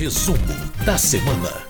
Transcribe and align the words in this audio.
Resumo 0.00 0.38
da 0.86 0.96
semana. 0.96 1.68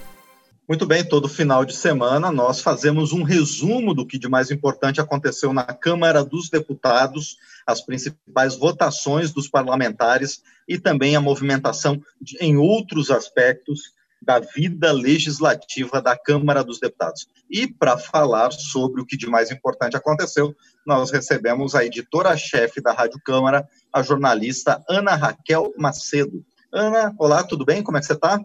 Muito 0.69 0.87
bem, 0.87 1.03
todo 1.03 1.29
final 1.29 1.65
de 1.65 1.75
semana 1.75 2.31
nós 2.31 2.61
fazemos 2.61 3.13
um 3.13 3.25
resumo 3.25 3.93
do 3.93 4.07
que 4.07 4.17
de 4.17 4.29
mais 4.29 4.53
importante 4.53 5.01
aconteceu 5.01 5.53
na 5.53 5.65
Câmara 5.65 6.23
dos 6.23 6.49
Deputados, 6.49 7.39
as 7.67 7.85
principais 7.85 8.55
votações 8.55 9.33
dos 9.33 9.49
parlamentares 9.49 10.45
e 10.69 10.79
também 10.79 11.17
a 11.17 11.21
movimentação 11.21 12.01
de, 12.23 12.37
em 12.41 12.57
outros 12.57 13.11
aspectos 13.11 13.81
da 14.23 14.39
vida 14.39 14.93
legislativa 14.93 16.01
da 16.01 16.17
Câmara 16.17 16.63
dos 16.63 16.79
Deputados. 16.79 17.27
E 17.51 17.67
para 17.67 17.99
falar 17.99 18.53
sobre 18.53 19.03
o 19.03 19.05
que 19.05 19.17
de 19.17 19.27
mais 19.27 19.51
importante 19.51 19.97
aconteceu, 19.97 20.55
nós 20.87 21.11
recebemos 21.11 21.75
a 21.75 21.85
editora-chefe 21.85 22.81
da 22.81 22.93
Rádio 22.93 23.21
Câmara, 23.25 23.69
a 23.93 24.05
jornalista 24.05 24.81
Ana 24.89 25.17
Raquel 25.17 25.75
Macedo. 25.77 26.45
Ana, 26.73 27.13
olá, 27.19 27.43
tudo 27.43 27.65
bem? 27.65 27.83
Como 27.83 27.99
é 27.99 28.01
que 28.01 28.07
você 28.07 28.13
está? 28.13 28.41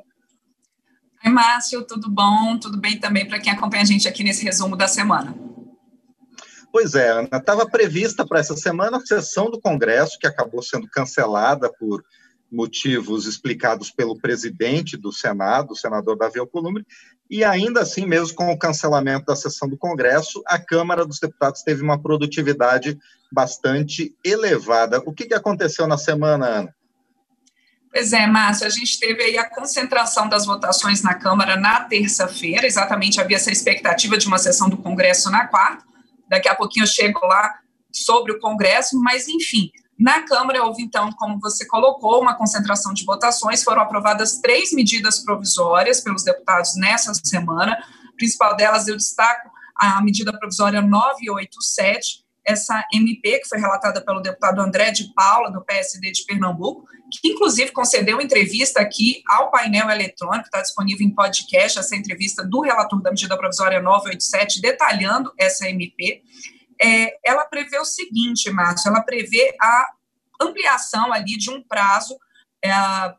Oi, 1.23 1.31
Márcio, 1.31 1.85
tudo 1.85 2.09
bom? 2.09 2.57
Tudo 2.57 2.79
bem 2.79 2.99
também 2.99 3.27
para 3.27 3.39
quem 3.39 3.53
acompanha 3.53 3.83
a 3.83 3.85
gente 3.85 4.07
aqui 4.07 4.23
nesse 4.23 4.43
resumo 4.43 4.75
da 4.75 4.87
semana. 4.87 5.35
Pois 6.71 6.95
é, 6.95 7.11
Ana, 7.11 7.37
estava 7.37 7.69
prevista 7.69 8.25
para 8.25 8.39
essa 8.39 8.55
semana 8.55 8.97
a 8.97 9.05
sessão 9.05 9.49
do 9.49 9.61
Congresso, 9.61 10.17
que 10.19 10.25
acabou 10.25 10.61
sendo 10.63 10.89
cancelada 10.89 11.71
por 11.71 12.03
motivos 12.51 13.27
explicados 13.27 13.91
pelo 13.91 14.17
presidente 14.19 14.97
do 14.97 15.11
Senado, 15.11 15.71
o 15.71 15.75
senador 15.75 16.17
Davi 16.17 16.39
Alcolumbre, 16.39 16.85
e 17.29 17.43
ainda 17.43 17.81
assim, 17.81 18.05
mesmo 18.05 18.35
com 18.35 18.51
o 18.51 18.57
cancelamento 18.57 19.25
da 19.25 19.35
sessão 19.35 19.69
do 19.69 19.77
Congresso, 19.77 20.43
a 20.47 20.57
Câmara 20.57 21.05
dos 21.05 21.19
Deputados 21.19 21.61
teve 21.61 21.81
uma 21.81 22.01
produtividade 22.01 22.97
bastante 23.31 24.15
elevada. 24.23 25.01
O 25.05 25.13
que, 25.13 25.25
que 25.25 25.33
aconteceu 25.33 25.87
na 25.87 25.97
semana, 25.97 26.45
Ana? 26.47 26.74
Pois 27.95 28.11
é, 28.11 28.27
Márcio, 28.27 28.67
a 28.67 28.69
gente 28.69 28.99
teve 28.99 29.23
aí 29.23 29.37
a 29.37 29.49
concentração 29.49 30.27
das 30.27 30.45
votações 30.45 31.01
na 31.01 31.13
Câmara 31.13 31.55
na 31.55 31.79
terça-feira, 31.85 32.67
exatamente 32.67 33.21
havia 33.21 33.37
essa 33.37 33.49
expectativa 33.49 34.17
de 34.17 34.27
uma 34.27 34.37
sessão 34.37 34.67
do 34.67 34.75
Congresso 34.75 35.31
na 35.31 35.47
quarta, 35.47 35.81
daqui 36.27 36.49
a 36.49 36.55
pouquinho 36.55 36.83
eu 36.83 36.89
chego 36.89 37.25
lá 37.25 37.57
sobre 37.93 38.33
o 38.33 38.39
Congresso, 38.41 38.99
mas 39.01 39.29
enfim, 39.29 39.71
na 39.97 40.23
Câmara 40.23 40.65
houve 40.65 40.83
então, 40.83 41.09
como 41.13 41.39
você 41.39 41.65
colocou, 41.65 42.21
uma 42.21 42.35
concentração 42.35 42.93
de 42.93 43.05
votações, 43.05 43.63
foram 43.63 43.83
aprovadas 43.83 44.41
três 44.41 44.73
medidas 44.73 45.19
provisórias 45.19 46.01
pelos 46.01 46.21
deputados 46.21 46.75
nessa 46.75 47.13
semana, 47.13 47.77
a 47.79 48.17
principal 48.17 48.57
delas 48.57 48.89
eu 48.89 48.97
destaco 48.97 49.49
a 49.73 50.01
medida 50.01 50.37
provisória 50.37 50.81
987, 50.81 52.25
essa 52.45 52.83
MP, 52.91 53.39
que 53.39 53.47
foi 53.47 53.57
relatada 53.57 54.03
pelo 54.03 54.19
deputado 54.19 54.59
André 54.59 54.91
de 54.91 55.13
Paula, 55.13 55.49
do 55.49 55.63
PSD 55.63 56.11
de 56.11 56.25
Pernambuco, 56.25 56.85
que 57.21 57.29
inclusive 57.29 57.71
concedeu 57.71 58.21
entrevista 58.21 58.81
aqui 58.81 59.21
ao 59.27 59.51
painel 59.51 59.89
eletrônico, 59.89 60.45
está 60.45 60.61
disponível 60.61 61.05
em 61.05 61.13
podcast, 61.13 61.79
essa 61.79 61.95
entrevista 61.95 62.43
do 62.43 62.61
relator 62.61 63.01
da 63.01 63.11
medida 63.11 63.37
provisória 63.37 63.81
987, 63.81 64.61
detalhando 64.61 65.31
essa 65.37 65.67
MP. 65.69 66.23
É, 66.81 67.17
ela 67.23 67.45
prevê 67.45 67.77
o 67.79 67.85
seguinte, 67.85 68.49
Márcio, 68.51 68.89
ela 68.89 69.01
prevê 69.01 69.55
a 69.61 69.89
ampliação 70.41 71.13
ali 71.13 71.37
de 71.37 71.49
um 71.49 71.63
prazo 71.63 72.17
é, 72.63 72.69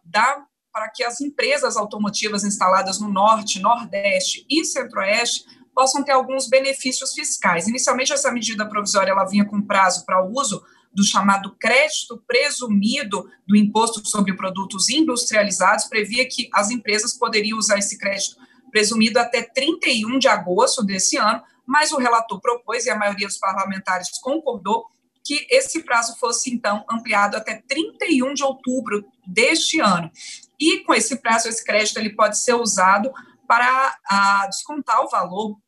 da, 0.05 0.45
para 0.73 0.89
que 0.91 1.03
as 1.03 1.21
empresas 1.21 1.77
automotivas 1.77 2.45
instaladas 2.45 3.01
no 3.01 3.09
Norte, 3.09 3.61
Nordeste 3.61 4.45
e 4.51 4.65
Centro-Oeste 4.65 5.45
possam 5.75 6.03
ter 6.03 6.13
alguns 6.13 6.49
benefícios 6.49 7.13
fiscais. 7.13 7.69
Inicialmente, 7.69 8.13
essa 8.13 8.33
medida 8.33 8.67
provisória 8.67 9.13
ela 9.13 9.27
vinha 9.27 9.45
com 9.45 9.61
prazo 9.61 10.07
para 10.07 10.25
uso 10.25 10.63
do 10.97 11.05
chamado 11.05 11.55
crédito 11.61 12.25
presumido 12.27 13.31
do 13.47 13.55
imposto 13.55 14.01
sobre 14.09 14.35
produtos 14.35 14.89
industrializados, 14.89 15.85
previa 15.85 16.27
que 16.27 16.49
as 16.55 16.71
empresas 16.71 17.13
poderiam 17.13 17.59
usar 17.59 17.77
esse 17.77 17.99
crédito 17.99 18.37
presumido 18.71 19.19
até 19.19 19.43
31 19.43 20.19
de 20.19 20.27
agosto 20.27 20.83
desse 20.83 21.19
ano, 21.19 21.43
mas 21.67 21.93
o 21.93 21.99
relator 21.99 22.41
propôs, 22.41 22.87
e 22.87 22.91
a 22.91 22.97
maioria 22.97 23.27
dos 23.27 23.37
parlamentares 23.37 24.09
concordou, 24.23 24.87
que 25.23 25.47
esse 25.51 25.83
prazo 25.83 26.17
fosse, 26.19 26.51
então, 26.51 26.83
ampliado 26.91 27.37
até 27.37 27.63
31 27.69 28.33
de 28.33 28.43
outubro 28.43 29.05
deste 29.27 29.79
ano. 29.81 30.11
E 30.59 30.79
com 30.79 30.95
esse 30.95 31.17
prazo, 31.17 31.49
esse 31.49 31.63
crédito 31.63 31.99
ele 31.99 32.15
pode 32.15 32.39
ser 32.39 32.55
usado 32.55 33.13
para 33.47 33.67
a, 34.09 34.45
ah, 34.45 34.47
descontar 34.47 35.05
o 35.05 35.11
valor 35.11 35.59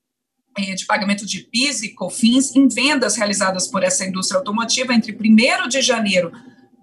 de 0.74 0.86
pagamento 0.86 1.24
de 1.24 1.40
PIS 1.40 1.82
e 1.82 1.94
COFINS 1.94 2.54
em 2.54 2.68
vendas 2.68 3.16
realizadas 3.16 3.66
por 3.66 3.82
essa 3.82 4.04
indústria 4.04 4.38
automotiva 4.38 4.92
entre 4.92 5.12
1 5.12 5.68
de 5.68 5.80
janeiro 5.80 6.32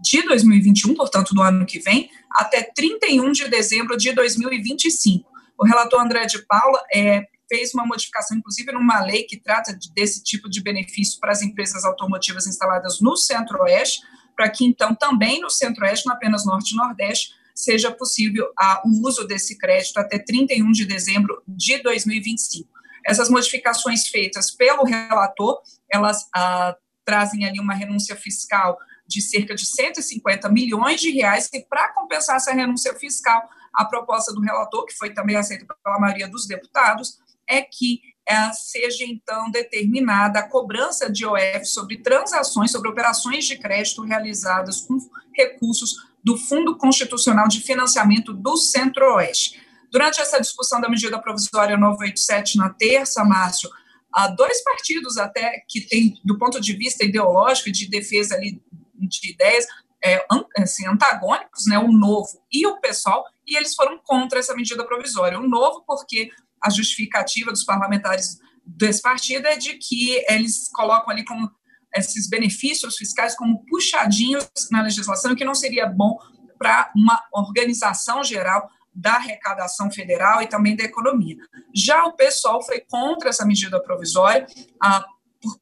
de 0.01 0.21
2021, 0.23 0.93
portanto, 0.93 1.33
do 1.33 1.41
ano 1.41 1.65
que 1.65 1.79
vem, 1.79 2.09
até 2.31 2.61
31 2.61 3.31
de 3.31 3.47
dezembro 3.49 3.97
de 3.97 4.11
2025. 4.13 5.29
O 5.57 5.65
relator 5.65 6.01
André 6.01 6.25
de 6.25 6.39
Paula 6.45 6.79
é, 6.93 7.23
fez 7.49 7.73
uma 7.73 7.85
modificação, 7.85 8.37
inclusive, 8.37 8.71
numa 8.71 9.01
lei 9.01 9.23
que 9.23 9.37
trata 9.37 9.75
de, 9.75 9.91
desse 9.93 10.23
tipo 10.23 10.49
de 10.49 10.61
benefício 10.61 11.19
para 11.19 11.31
as 11.31 11.41
empresas 11.41 11.83
automotivas 11.85 12.45
instaladas 12.45 12.99
no 13.01 13.15
Centro-Oeste, 13.15 14.01
para 14.35 14.49
que, 14.49 14.65
então, 14.65 14.93
também 14.93 15.39
no 15.39 15.49
Centro-Oeste, 15.49 16.05
não 16.05 16.13
apenas 16.13 16.45
Norte 16.45 16.73
e 16.73 16.77
Nordeste, 16.77 17.33
seja 17.55 17.89
possível 17.89 18.45
o 18.83 19.07
uso 19.07 19.25
desse 19.25 19.57
crédito 19.57 19.97
até 19.97 20.19
31 20.19 20.71
de 20.71 20.85
dezembro 20.85 21.41
de 21.47 21.81
2025. 21.81 22.74
Essas 23.05 23.29
modificações 23.29 24.07
feitas 24.07 24.51
pelo 24.51 24.83
relator, 24.83 25.61
elas 25.91 26.27
ah, 26.35 26.75
trazem 27.05 27.45
ali 27.45 27.59
uma 27.59 27.73
renúncia 27.73 28.15
fiscal 28.15 28.77
de 29.07 29.21
cerca 29.21 29.53
de 29.53 29.65
150 29.65 30.49
milhões 30.49 30.99
de 30.99 31.11
reais, 31.11 31.49
e 31.53 31.63
para 31.63 31.93
compensar 31.93 32.37
essa 32.37 32.51
renúncia 32.51 32.93
fiscal, 32.95 33.47
a 33.73 33.85
proposta 33.85 34.33
do 34.33 34.41
relator, 34.41 34.85
que 34.85 34.97
foi 34.97 35.13
também 35.13 35.35
aceita 35.35 35.65
pela 35.83 35.99
maioria 35.99 36.27
dos 36.27 36.47
deputados, 36.47 37.19
é 37.47 37.61
que 37.61 38.01
é, 38.27 38.51
seja 38.53 39.03
então 39.03 39.51
determinada 39.51 40.39
a 40.39 40.49
cobrança 40.49 41.11
de 41.11 41.25
OF 41.25 41.65
sobre 41.65 41.97
transações, 41.97 42.71
sobre 42.71 42.89
operações 42.89 43.45
de 43.45 43.57
crédito 43.57 44.01
realizadas 44.01 44.81
com 44.81 44.97
recursos 45.31 45.95
do 46.23 46.35
Fundo 46.35 46.75
Constitucional 46.75 47.47
de 47.47 47.61
Financiamento 47.61 48.33
do 48.33 48.57
Centro-Oeste. 48.57 49.63
Durante 49.95 50.19
essa 50.19 50.41
discussão 50.41 50.81
da 50.81 50.89
medida 50.89 51.17
provisória 51.17 51.77
987 51.77 52.57
na 52.57 52.69
terça, 52.69 53.23
Márcio, 53.23 53.69
há 54.11 54.27
dois 54.27 54.61
partidos 54.61 55.15
até 55.17 55.63
que 55.69 55.79
têm, 55.87 56.19
do 56.21 56.37
ponto 56.37 56.59
de 56.59 56.73
vista 56.73 57.05
ideológico 57.05 57.71
de 57.71 57.87
defesa 57.87 58.35
ali 58.35 58.61
de 58.93 59.31
ideias, 59.31 59.65
é, 60.03 60.21
assim, 60.57 60.85
antagônicos, 60.85 61.65
né, 61.67 61.79
o 61.79 61.87
Novo 61.87 62.27
e 62.51 62.67
o 62.67 62.77
PSOL, 62.81 63.23
e 63.47 63.55
eles 63.55 63.73
foram 63.73 63.97
contra 64.03 64.39
essa 64.39 64.53
medida 64.53 64.85
provisória. 64.85 65.39
O 65.39 65.47
Novo, 65.47 65.81
porque 65.87 66.29
a 66.61 66.69
justificativa 66.69 67.49
dos 67.49 67.63
parlamentares 67.63 68.37
desse 68.65 69.01
partido 69.01 69.47
é 69.47 69.55
de 69.55 69.75
que 69.75 70.25
eles 70.27 70.69
colocam 70.73 71.11
ali 71.11 71.23
como 71.23 71.49
esses 71.95 72.27
benefícios 72.27 72.97
fiscais 72.97 73.33
como 73.33 73.65
puxadinhos 73.65 74.45
na 74.69 74.81
legislação, 74.81 75.33
que 75.33 75.45
não 75.45 75.55
seria 75.55 75.87
bom 75.87 76.19
para 76.59 76.91
uma 76.93 77.17
organização 77.31 78.25
geral 78.25 78.69
da 78.95 79.15
arrecadação 79.15 79.91
federal 79.91 80.41
e 80.41 80.47
também 80.47 80.75
da 80.75 80.85
economia. 80.85 81.35
Já 81.73 82.05
o 82.05 82.13
pessoal 82.13 82.63
foi 82.63 82.79
contra 82.79 83.29
essa 83.29 83.45
medida 83.45 83.79
provisória, 83.81 84.47
ah, 84.81 85.05
por, 85.41 85.59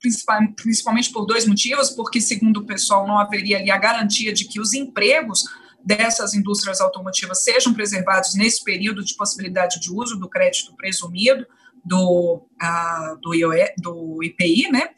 principalmente 0.55 1.11
por 1.11 1.25
dois 1.25 1.47
motivos, 1.47 1.89
porque, 1.89 2.21
segundo 2.21 2.57
o 2.57 2.65
pessoal, 2.65 3.07
não 3.07 3.17
haveria 3.17 3.57
ali 3.57 3.71
a 3.71 3.77
garantia 3.77 4.31
de 4.31 4.45
que 4.45 4.59
os 4.59 4.73
empregos 4.73 5.43
dessas 5.83 6.33
indústrias 6.33 6.79
automotivas 6.79 7.43
sejam 7.43 7.73
preservados 7.73 8.35
nesse 8.35 8.63
período 8.63 9.03
de 9.03 9.15
possibilidade 9.15 9.79
de 9.79 9.91
uso 9.91 10.17
do 10.17 10.29
crédito 10.29 10.73
presumido 10.75 11.45
do, 11.83 12.47
ah, 12.61 13.17
do, 13.21 13.33
IOE, 13.33 13.73
do 13.77 14.23
IPI, 14.23 14.71
né? 14.71 14.89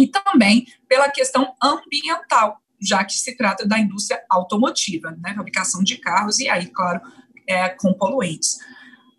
E 0.00 0.08
também 0.08 0.66
pela 0.88 1.08
questão 1.10 1.54
ambiental, 1.62 2.60
já 2.80 3.04
que 3.04 3.12
se 3.12 3.36
trata 3.36 3.66
da 3.66 3.78
indústria 3.78 4.20
automotiva, 4.28 5.16
né? 5.22 5.34
Fabricação 5.34 5.82
de 5.82 5.98
carros, 5.98 6.40
e 6.40 6.48
aí, 6.48 6.66
claro, 6.66 7.00
é, 7.48 7.68
com 7.70 7.92
poluentes. 7.94 8.58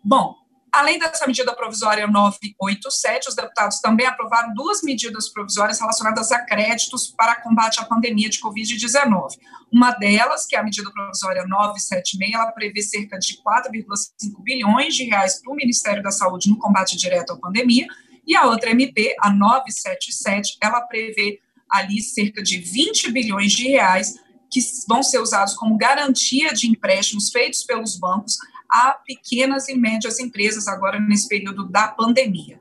Bom, 0.02 0.36
além 0.72 0.98
dessa 0.98 1.26
medida 1.26 1.54
provisória 1.54 2.06
987, 2.06 3.28
os 3.28 3.34
deputados 3.34 3.80
também 3.80 4.06
aprovaram 4.06 4.54
duas 4.54 4.82
medidas 4.82 5.28
provisórias 5.28 5.80
relacionadas 5.80 6.30
a 6.30 6.44
créditos 6.44 7.08
para 7.08 7.40
combate 7.40 7.80
à 7.80 7.84
pandemia 7.84 8.28
de 8.30 8.40
Covid-19. 8.40 9.36
Uma 9.72 9.90
delas, 9.92 10.46
que 10.46 10.56
é 10.56 10.60
a 10.60 10.62
medida 10.62 10.90
provisória 10.92 11.44
976, 11.46 12.32
ela 12.32 12.52
prevê 12.52 12.82
cerca 12.82 13.18
de 13.18 13.38
4,5 13.42 14.42
bilhões 14.42 14.94
de 14.94 15.04
reais 15.04 15.40
para 15.40 15.52
o 15.52 15.56
Ministério 15.56 16.02
da 16.02 16.10
Saúde 16.10 16.48
no 16.48 16.58
combate 16.58 16.96
direto 16.96 17.32
à 17.32 17.36
pandemia, 17.36 17.86
e 18.26 18.36
a 18.36 18.46
outra 18.46 18.70
MP, 18.70 19.16
a 19.20 19.30
977, 19.30 20.58
ela 20.62 20.82
prevê 20.82 21.40
ali 21.68 22.00
cerca 22.00 22.42
de 22.42 22.58
20 22.58 23.10
bilhões 23.10 23.52
de 23.52 23.68
reais 23.68 24.14
que 24.50 24.60
vão 24.88 25.02
ser 25.02 25.18
usados 25.18 25.54
como 25.54 25.76
garantia 25.76 26.52
de 26.52 26.68
empréstimos 26.68 27.30
feitos 27.30 27.62
pelos 27.62 27.96
bancos 27.96 28.36
a 28.68 28.92
pequenas 28.92 29.68
e 29.68 29.74
médias 29.74 30.20
empresas 30.20 30.68
agora 30.68 31.00
nesse 31.00 31.28
período 31.28 31.68
da 31.68 31.88
pandemia. 31.88 32.58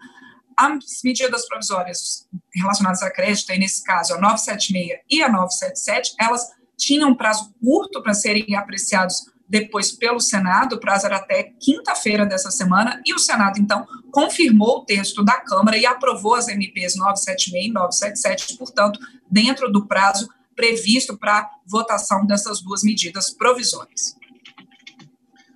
As 0.57 1.01
medidas 1.03 1.47
provisórias 1.47 2.27
relacionadas 2.53 3.01
a 3.01 3.11
crédito, 3.11 3.51
aí 3.51 3.59
nesse 3.59 3.83
caso 3.83 4.13
a 4.13 4.17
976 4.19 4.99
e 5.09 5.21
a 5.21 5.29
977, 5.29 6.15
elas 6.19 6.51
tinham 6.75 7.15
prazo 7.15 7.53
curto 7.61 8.01
para 8.01 8.13
serem 8.13 8.55
apreciados 8.55 9.29
depois 9.49 9.91
pelo 9.91 10.19
Senado, 10.19 10.75
o 10.75 10.79
prazo 10.79 11.07
era 11.07 11.17
até 11.17 11.51
quinta-feira 11.59 12.23
dessa 12.23 12.51
semana, 12.51 13.01
e 13.03 13.15
o 13.15 13.19
Senado, 13.19 13.59
então, 13.59 13.85
confirmou 14.11 14.77
o 14.77 14.85
texto 14.85 15.23
da 15.23 15.41
Câmara 15.41 15.75
e 15.75 15.87
aprovou 15.87 16.35
as 16.35 16.47
MPs 16.47 16.95
976 16.95 17.65
e 17.65 17.71
977, 17.71 18.57
portanto, 18.57 18.99
dentro 19.29 19.71
do 19.71 19.87
prazo 19.87 20.29
previsto 20.59 21.17
para 21.17 21.49
votação 21.65 22.25
dessas 22.25 22.61
duas 22.61 22.83
medidas 22.83 23.29
provisórias. 23.31 24.13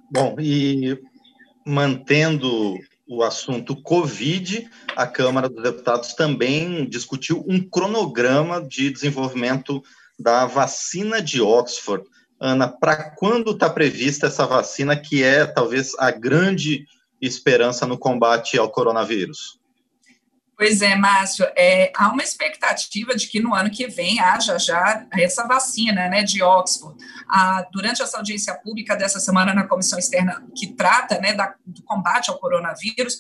Bom, 0.10 0.38
e 0.40 0.98
mantendo 1.66 2.78
o 3.06 3.22
assunto 3.22 3.76
Covid, 3.76 4.66
a 4.96 5.06
Câmara 5.06 5.50
dos 5.50 5.62
Deputados 5.62 6.14
também 6.14 6.88
discutiu 6.88 7.44
um 7.46 7.60
cronograma 7.60 8.62
de 8.62 8.90
desenvolvimento 8.90 9.84
da 10.18 10.46
vacina 10.46 11.22
de 11.22 11.42
Oxford. 11.42 12.06
Ana, 12.40 12.70
para 12.70 13.12
quando 13.12 13.52
está 13.52 13.70
prevista 13.70 14.28
essa 14.28 14.46
vacina, 14.46 14.96
que 14.96 15.22
é 15.22 15.46
talvez 15.46 15.92
a 16.00 16.12
grande 16.12 16.86
esperança 17.20 17.86
no 17.86 17.98
combate 17.98 18.58
ao 18.58 18.70
coronavírus? 18.70 19.60
Pois 20.64 20.82
é, 20.82 20.96
Márcio, 20.96 21.46
é, 21.58 21.92
há 21.94 22.08
uma 22.08 22.24
expectativa 22.24 23.14
de 23.14 23.28
que 23.28 23.42
no 23.42 23.54
ano 23.54 23.70
que 23.70 23.86
vem 23.86 24.22
haja 24.22 24.58
já 24.58 25.06
essa 25.12 25.46
vacina 25.46 26.08
né, 26.08 26.24
de 26.24 26.42
Oxford. 26.42 26.96
Ah, 27.28 27.68
durante 27.70 28.02
essa 28.02 28.16
audiência 28.16 28.56
pública 28.56 28.96
dessa 28.96 29.20
semana 29.20 29.54
na 29.54 29.68
comissão 29.68 30.00
externa 30.00 30.42
que 30.56 30.68
trata 30.68 31.20
né, 31.20 31.34
da, 31.34 31.54
do 31.66 31.84
combate 31.84 32.30
ao 32.30 32.40
coronavírus, 32.40 33.18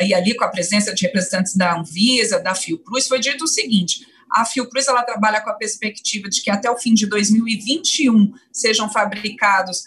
e 0.00 0.14
ali 0.14 0.34
com 0.34 0.44
a 0.44 0.48
presença 0.48 0.94
de 0.94 1.02
representantes 1.02 1.54
da 1.54 1.76
Anvisa, 1.76 2.40
da 2.40 2.54
Fiocruz, 2.54 3.06
foi 3.06 3.20
dito 3.20 3.44
o 3.44 3.46
seguinte: 3.46 4.06
a 4.32 4.46
Fiocruz 4.46 4.88
ela 4.88 5.02
trabalha 5.02 5.42
com 5.42 5.50
a 5.50 5.54
perspectiva 5.54 6.30
de 6.30 6.40
que 6.40 6.50
até 6.50 6.70
o 6.70 6.78
fim 6.78 6.94
de 6.94 7.04
2021 7.04 8.32
sejam 8.50 8.90
fabricados 8.90 9.84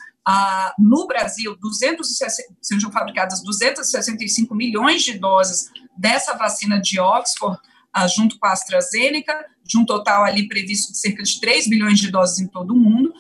no 0.78 1.08
Brasil 1.08 1.58
260, 1.58 2.54
sejam 2.62 2.92
fabricadas 2.92 3.42
265 3.44 4.54
milhões 4.54 5.02
de 5.02 5.18
doses 5.18 5.72
dessa 6.00 6.34
vacina 6.36 6.80
de 6.80 7.00
Oxford, 7.00 7.60
ah, 7.94 8.08
junto 8.08 8.40
com 8.40 8.48
a 8.48 8.54
AstraZeneca, 8.54 9.46
de 9.64 9.78
um 9.78 9.86
total 9.86 10.24
ali 10.24 10.48
previsto 10.48 10.94
de 10.94 10.98
cerca 10.98 11.24
de 11.24 11.40
3 11.40 11.68
bilhões 11.68 12.00
de 12.00 12.10
doses 12.10 12.40
em 12.40 12.48
todo 12.48 12.74
o 12.74 12.78
mundo. 12.78 13.14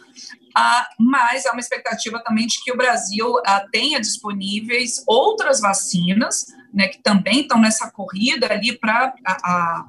Ah, 0.56 0.88
mas 0.98 1.46
há 1.46 1.52
uma 1.52 1.60
expectativa 1.60 2.24
também 2.24 2.48
de 2.48 2.64
que 2.64 2.72
o 2.72 2.78
Brasil 2.78 3.38
ah, 3.46 3.66
tenha 3.72 4.00
disponíveis 4.00 5.04
outras 5.06 5.60
vacinas, 5.60 6.46
né, 6.74 6.88
que 6.88 7.02
também 7.02 7.42
estão 7.42 7.60
nessa 7.60 7.92
corrida 7.92 8.52
ali 8.52 8.78
para 8.78 9.14
a 9.26 9.86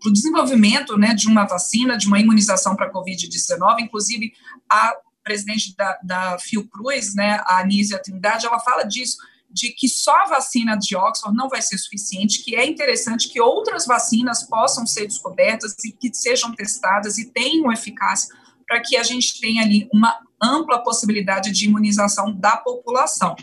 para 0.00 0.08
o 0.08 0.12
desenvolvimento 0.12 0.96
né, 0.96 1.12
de 1.12 1.28
uma 1.28 1.44
vacina, 1.44 1.94
de 1.94 2.06
uma 2.06 2.18
imunização 2.18 2.74
para 2.74 2.86
a 2.86 2.90
Covid-19, 2.90 3.80
inclusive 3.80 4.32
a 4.66 4.94
presidente 5.22 5.76
da, 5.76 5.98
da 6.02 6.38
Fiocruz, 6.38 7.14
né, 7.14 7.38
a 7.44 7.60
Anísia 7.60 8.00
Trindade, 8.02 8.46
ela 8.46 8.58
fala 8.58 8.84
disso, 8.84 9.18
de 9.52 9.72
que 9.72 9.88
só 9.88 10.14
a 10.24 10.26
vacina 10.26 10.76
de 10.76 10.96
Oxford 10.96 11.36
não 11.36 11.48
vai 11.48 11.60
ser 11.60 11.76
suficiente, 11.76 12.44
que 12.44 12.54
é 12.54 12.64
interessante 12.64 13.28
que 13.28 13.40
outras 13.40 13.84
vacinas 13.84 14.44
possam 14.44 14.86
ser 14.86 15.06
descobertas 15.06 15.74
e 15.84 15.92
que 15.92 16.14
sejam 16.14 16.54
testadas 16.54 17.18
e 17.18 17.32
tenham 17.32 17.72
eficácia 17.72 18.34
para 18.66 18.80
que 18.80 18.96
a 18.96 19.02
gente 19.02 19.40
tenha 19.40 19.62
ali 19.62 19.88
uma 19.92 20.16
ampla 20.40 20.82
possibilidade 20.82 21.50
de 21.50 21.66
imunização 21.66 22.32
da 22.32 22.56
população. 22.56 23.34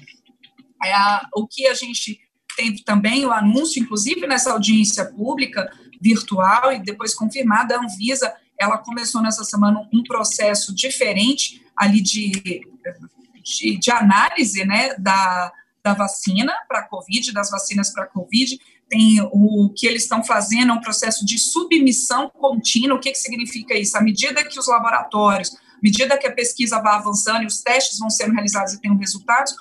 É, 0.84 0.94
o 1.36 1.46
que 1.46 1.68
a 1.68 1.74
gente 1.74 2.20
teve 2.56 2.84
também 2.84 3.26
o 3.26 3.32
anúncio, 3.32 3.82
inclusive 3.82 4.26
nessa 4.26 4.54
audiência 4.54 5.06
pública, 5.06 5.70
virtual 6.00 6.72
e 6.72 6.80
depois 6.80 7.14
confirmada, 7.14 7.76
a 7.76 7.84
Anvisa, 7.84 8.34
ela 8.60 8.78
começou 8.78 9.22
nessa 9.22 9.44
semana 9.44 9.88
um 9.94 10.02
processo 10.04 10.74
diferente 10.74 11.62
ali 11.76 12.02
de, 12.02 12.62
de, 13.44 13.78
de 13.78 13.92
análise, 13.92 14.66
né, 14.66 14.96
da, 14.96 15.52
da 15.88 15.94
vacina 15.94 16.54
para 16.68 16.80
a 16.80 16.84
Covid, 16.84 17.32
das 17.32 17.50
vacinas 17.50 17.92
para 17.94 18.04
a 18.04 18.08
Covid, 18.08 18.60
tem 18.90 19.22
o 19.32 19.74
que 19.76 19.88
eles 19.88 20.04
estão 20.04 20.24
fazendo, 20.24 20.72
é 20.72 20.74
um 20.74 20.82
processo 20.82 21.26
de 21.26 21.38
submissão 21.38 22.30
contínua, 22.30 22.98
o 22.98 23.00
que, 23.00 23.12
que 23.12 23.18
significa 23.18 23.74
isso? 23.74 23.98
À 23.98 24.02
medida 24.02 24.44
que 24.44 24.60
os 24.60 24.68
laboratórios, 24.68 25.56
à 25.56 25.80
medida 25.82 26.18
que 26.18 26.28
a 26.28 26.32
pesquisa 26.32 26.82
vai 26.82 26.96
avançando 26.96 27.44
e 27.44 27.46
os 27.46 27.62
testes 27.62 28.00
vão 28.00 28.10
sendo 28.10 28.34
realizados 28.34 28.74
e 28.74 28.82
têm 28.82 28.98
resultados, 28.98 29.56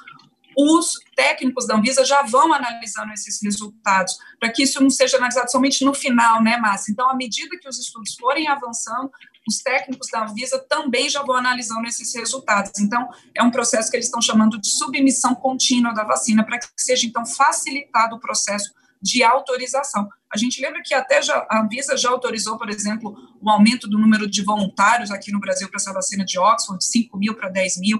os 0.59 0.93
técnicos 1.15 1.67
da 1.67 1.77
Anvisa 1.77 2.05
já 2.05 2.23
vão 2.23 2.53
analisando 2.53 3.13
esses 3.13 3.41
resultados, 3.43 4.17
para 4.41 4.51
que 4.51 4.63
isso 4.63 4.83
não 4.83 4.91
seja 4.91 5.17
analisado 5.19 5.51
somente 5.51 5.85
no 5.85 5.93
final, 5.93 6.43
né, 6.43 6.57
Márcia? 6.57 6.93
Então, 6.93 7.09
à 7.09 7.15
medida 7.15 7.59
que 7.61 7.69
os 7.69 7.79
estudos 7.79 8.17
forem 8.19 8.49
avançando, 8.49 9.11
os 9.47 9.59
técnicos 9.59 10.09
da 10.11 10.25
Anvisa 10.25 10.59
também 10.69 11.09
já 11.09 11.23
vão 11.23 11.37
analisando 11.37 11.87
esses 11.87 12.15
resultados. 12.15 12.73
Então, 12.81 13.09
é 13.35 13.43
um 13.43 13.51
processo 13.51 13.91
que 13.91 13.97
eles 13.97 14.07
estão 14.07 14.21
chamando 14.21 14.61
de 14.61 14.69
submissão 14.69 15.35
contínua 15.35 15.95
da 15.95 16.05
vacina, 16.05 16.45
para 16.45 16.59
que 16.59 16.67
seja, 16.77 17.07
então, 17.07 17.25
facilitado 17.25 18.17
o 18.17 18.21
processo 18.21 18.75
de 19.01 19.23
autorização. 19.23 20.09
A 20.33 20.37
gente 20.37 20.61
lembra 20.61 20.83
que 20.85 20.93
até 20.93 21.23
já, 21.23 21.47
a 21.49 21.61
Anvisa 21.61 21.97
já 21.97 22.11
autorizou, 22.11 22.59
por 22.59 22.69
exemplo, 22.69 23.17
o 23.41 23.49
aumento 23.49 23.89
do 23.89 23.99
número 23.99 24.29
de 24.29 24.43
voluntários 24.43 25.11
aqui 25.11 25.31
no 25.31 25.39
Brasil 25.39 25.69
para 25.69 25.77
essa 25.77 25.93
vacina 25.93 26.25
de 26.25 26.39
Oxford, 26.39 26.79
de 26.79 26.87
5 26.87 27.17
mil 27.17 27.35
para 27.35 27.49
10 27.49 27.79
mil, 27.79 27.99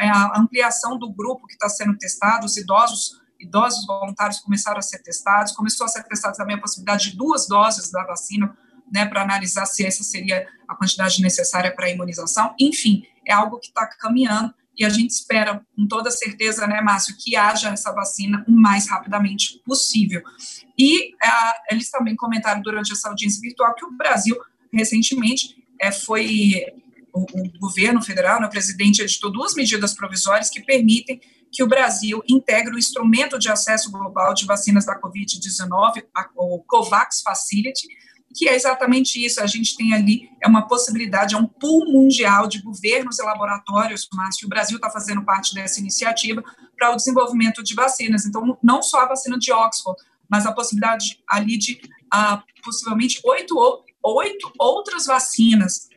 é, 0.00 0.08
a 0.08 0.32
ampliação 0.38 0.98
do 0.98 1.12
grupo 1.12 1.46
que 1.46 1.52
está 1.52 1.68
sendo 1.68 1.96
testado, 1.98 2.46
os 2.46 2.56
idosos 2.56 3.20
idosos 3.38 3.84
voluntários 3.86 4.38
começaram 4.38 4.78
a 4.78 4.82
ser 4.82 5.02
testados, 5.02 5.52
começou 5.52 5.84
a 5.84 5.88
ser 5.88 6.04
testada 6.04 6.36
também 6.36 6.54
a 6.54 6.60
possibilidade 6.60 7.10
de 7.10 7.16
duas 7.16 7.48
doses 7.48 7.90
da 7.90 8.04
vacina, 8.04 8.56
né, 8.92 9.06
para 9.06 9.22
analisar 9.22 9.64
se 9.64 9.84
essa 9.84 10.04
seria 10.04 10.46
a 10.68 10.74
quantidade 10.76 11.22
necessária 11.22 11.74
para 11.74 11.86
a 11.86 11.90
imunização. 11.90 12.54
Enfim, 12.60 13.04
é 13.26 13.32
algo 13.32 13.58
que 13.58 13.68
está 13.68 13.86
caminhando 13.86 14.52
e 14.76 14.84
a 14.84 14.88
gente 14.88 15.10
espera, 15.10 15.64
com 15.76 15.86
toda 15.86 16.10
certeza, 16.10 16.66
né, 16.66 16.80
Márcio, 16.80 17.16
que 17.18 17.36
haja 17.36 17.70
essa 17.70 17.92
vacina 17.92 18.44
o 18.48 18.52
mais 18.52 18.88
rapidamente 18.88 19.60
possível. 19.64 20.22
E 20.78 21.10
uh, 21.14 21.52
eles 21.70 21.90
também 21.90 22.16
comentaram 22.16 22.62
durante 22.62 22.92
essa 22.92 23.08
audiência 23.08 23.40
virtual 23.40 23.74
que 23.74 23.84
o 23.84 23.92
Brasil, 23.92 24.36
recentemente, 24.72 25.56
é, 25.80 25.92
foi 25.92 26.64
o, 27.12 27.20
o, 27.20 27.58
governo 27.58 28.02
federal, 28.02 28.40
né, 28.40 28.46
o 28.46 28.50
presidente 28.50 29.02
editou 29.02 29.30
duas 29.30 29.54
medidas 29.54 29.94
provisórias 29.94 30.48
que 30.48 30.62
permitem 30.62 31.20
que 31.50 31.62
o 31.62 31.68
Brasil 31.68 32.22
integre 32.26 32.74
o 32.74 32.78
instrumento 32.78 33.38
de 33.38 33.50
acesso 33.50 33.90
global 33.90 34.32
de 34.32 34.46
vacinas 34.46 34.86
da 34.86 34.98
Covid-19, 34.98 36.02
o 36.34 36.60
COVAX 36.60 37.20
Facility, 37.20 37.86
que 38.34 38.48
é 38.48 38.54
exatamente 38.54 39.24
isso. 39.24 39.40
A 39.40 39.46
gente 39.46 39.76
tem 39.76 39.94
ali 39.94 40.28
é 40.40 40.48
uma 40.48 40.66
possibilidade, 40.66 41.34
é 41.34 41.38
um 41.38 41.46
pool 41.46 41.86
mundial 41.86 42.46
de 42.46 42.60
governos 42.60 43.18
e 43.18 43.22
laboratórios, 43.22 44.08
mas 44.14 44.40
o 44.42 44.48
Brasil 44.48 44.76
está 44.76 44.90
fazendo 44.90 45.24
parte 45.24 45.54
dessa 45.54 45.80
iniciativa 45.80 46.42
para 46.76 46.92
o 46.92 46.96
desenvolvimento 46.96 47.62
de 47.62 47.74
vacinas. 47.74 48.26
Então, 48.26 48.58
não 48.62 48.82
só 48.82 49.02
a 49.02 49.08
vacina 49.08 49.38
de 49.38 49.52
Oxford, 49.52 50.00
mas 50.28 50.46
a 50.46 50.52
possibilidade 50.52 51.20
ali 51.28 51.58
de 51.58 51.80
ah, 52.12 52.42
possivelmente 52.64 53.20
oito, 53.24 53.56
oito 54.02 54.52
outras 54.58 55.06
vacinas 55.06 55.88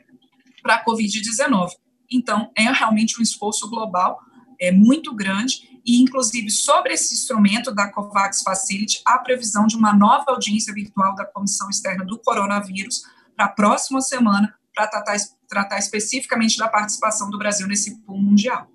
para 0.62 0.76
a 0.76 0.86
Covid-19. 0.86 1.72
Então, 2.12 2.52
é 2.56 2.72
realmente 2.72 3.20
um 3.20 3.24
esforço 3.24 3.70
global 3.70 4.20
é 4.60 4.72
muito 4.72 5.14
grande 5.14 5.75
e, 5.86 6.02
inclusive, 6.02 6.50
sobre 6.50 6.94
esse 6.94 7.14
instrumento 7.14 7.72
da 7.72 7.88
COVAX 7.92 8.42
Facility, 8.42 9.02
a 9.06 9.20
previsão 9.20 9.68
de 9.68 9.76
uma 9.76 9.94
nova 9.94 10.26
audiência 10.30 10.74
virtual 10.74 11.14
da 11.14 11.26
Comissão 11.26 11.70
Externa 11.70 12.04
do 12.04 12.18
Coronavírus 12.18 13.04
para 13.36 13.46
a 13.46 13.50
próxima 13.50 14.02
semana, 14.02 14.56
para 14.74 14.88
tratar, 14.88 15.18
tratar 15.48 15.78
especificamente 15.78 16.58
da 16.58 16.68
participação 16.68 17.30
do 17.30 17.38
Brasil 17.38 17.68
nesse 17.68 18.02
pool 18.02 18.18
mundial. 18.18 18.68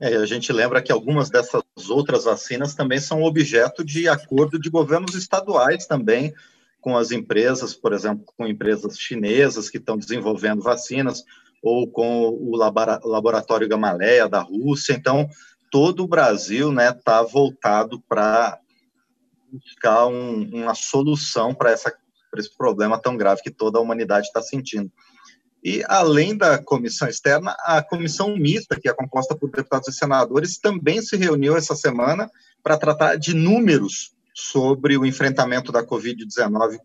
É, 0.00 0.16
a 0.16 0.26
gente 0.26 0.52
lembra 0.52 0.82
que 0.82 0.92
algumas 0.92 1.30
dessas 1.30 1.62
outras 1.88 2.24
vacinas 2.24 2.74
também 2.74 3.00
são 3.00 3.22
objeto 3.22 3.84
de 3.84 4.08
acordo 4.08 4.58
de 4.58 4.70
governos 4.70 5.14
estaduais 5.14 5.86
também, 5.86 6.32
com 6.80 6.96
as 6.96 7.10
empresas, 7.10 7.74
por 7.74 7.92
exemplo, 7.92 8.24
com 8.36 8.46
empresas 8.46 8.98
chinesas 8.98 9.70
que 9.70 9.78
estão 9.78 9.96
desenvolvendo 9.96 10.62
vacinas, 10.62 11.24
ou 11.62 11.90
com 11.90 12.28
o 12.28 12.56
laboratório 12.56 13.66
Gamaleia 13.66 14.28
da 14.28 14.40
Rússia. 14.40 14.92
Então, 14.92 15.26
todo 15.74 16.04
o 16.04 16.06
Brasil 16.06 16.70
está 16.70 16.82
né, 16.84 16.92
tá 16.92 17.20
voltado 17.24 18.00
para 18.08 18.60
buscar 19.52 20.06
um, 20.06 20.48
uma 20.52 20.72
solução 20.72 21.52
para 21.52 21.72
esse 21.72 22.56
problema 22.56 22.96
tão 22.96 23.16
grave 23.16 23.42
que 23.42 23.50
toda 23.50 23.76
a 23.76 23.82
humanidade 23.82 24.28
está 24.28 24.40
sentindo. 24.40 24.88
E, 25.64 25.82
além 25.88 26.36
da 26.36 26.62
comissão 26.62 27.08
externa, 27.08 27.56
a 27.58 27.82
comissão 27.82 28.36
mista, 28.36 28.78
que 28.80 28.88
é 28.88 28.94
composta 28.94 29.34
por 29.34 29.50
deputados 29.50 29.88
e 29.88 29.92
senadores, 29.92 30.58
também 30.58 31.02
se 31.02 31.16
reuniu 31.16 31.56
essa 31.56 31.74
semana 31.74 32.30
para 32.62 32.78
tratar 32.78 33.16
de 33.16 33.34
números 33.34 34.12
sobre 34.32 34.96
o 34.96 35.04
enfrentamento 35.04 35.72
da 35.72 35.84
Covid-19. 35.84 36.78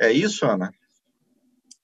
É 0.00 0.12
isso, 0.12 0.46
Ana? 0.46 0.72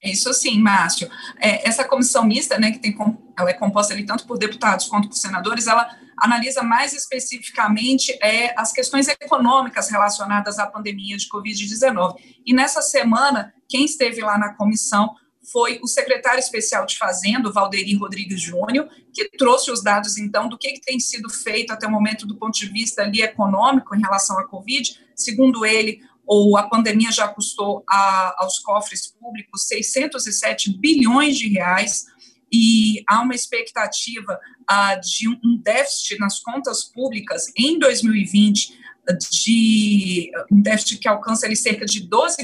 Isso 0.00 0.33
sim, 0.33 0.61
Márcio. 0.61 1.11
É, 1.40 1.69
essa 1.69 1.83
comissão 1.83 2.25
mista, 2.25 2.57
né, 2.57 2.71
que 2.71 2.78
tem, 2.78 2.97
ela 3.37 3.50
é 3.50 3.54
composta 3.54 3.92
ali 3.92 4.07
tanto 4.07 4.28
por 4.28 4.38
deputados 4.38 4.87
quanto 4.87 5.09
por 5.09 5.16
senadores, 5.16 5.66
ela 5.66 5.88
analisa 6.23 6.62
mais 6.62 6.93
especificamente 6.93 8.17
é, 8.23 8.55
as 8.57 8.71
questões 8.73 9.09
econômicas 9.09 9.91
relacionadas 9.91 10.57
à 10.61 10.67
pandemia 10.67 11.17
de 11.17 11.29
Covid-19. 11.29 12.14
E 12.47 12.55
nessa 12.55 12.81
semana, 12.81 13.52
quem 13.69 13.85
esteve 13.85 14.21
lá 14.21 14.38
na 14.38 14.55
comissão 14.55 15.17
foi 15.50 15.81
o 15.83 15.88
secretário 15.88 16.38
especial 16.38 16.87
de 16.87 16.97
Fazenda, 16.97 17.50
Valderi 17.50 17.97
Rodrigues 17.97 18.41
Júnior, 18.41 18.88
que 19.12 19.29
trouxe 19.37 19.73
os 19.73 19.83
dados, 19.83 20.17
então, 20.17 20.49
do 20.49 20.57
que, 20.57 20.71
que, 20.75 20.81
tem 20.81 21.00
sido 21.00 21.29
feito 21.29 21.73
até 21.73 21.88
o 21.88 21.91
momento 21.91 22.25
do 22.25 22.37
ponto 22.37 22.57
de 22.57 22.69
vista 22.69 23.02
ali 23.02 23.21
econômico 23.21 23.97
em 23.97 24.00
relação 24.00 24.38
à 24.38 24.47
Covid. 24.47 24.97
Segundo 25.17 25.67
ele, 25.67 26.00
ou 26.25 26.57
a 26.57 26.62
pandemia 26.69 27.11
já 27.11 27.26
custou 27.26 27.83
a, 27.91 28.37
aos 28.38 28.61
cofres 28.61 29.09
públicos 29.09 29.67
607 29.67 30.79
bilhões 30.79 31.37
de 31.37 31.49
reais, 31.49 32.05
e 32.52 33.02
há 33.09 33.23
uma 33.23 33.35
expectativa 33.35 34.38
uh, 34.73 35.00
de 35.00 35.29
um 35.29 35.57
déficit 35.62 36.19
nas 36.19 36.41
contas 36.41 36.85
públicas 36.85 37.52
em 37.57 37.79
2020 37.79 38.81
de 39.31 40.31
um 40.50 40.61
déficit 40.61 40.99
que 40.99 41.09
alcança 41.09 41.47
ali 41.47 41.57
cerca 41.57 41.85
de 41.85 42.07
12, 42.07 42.37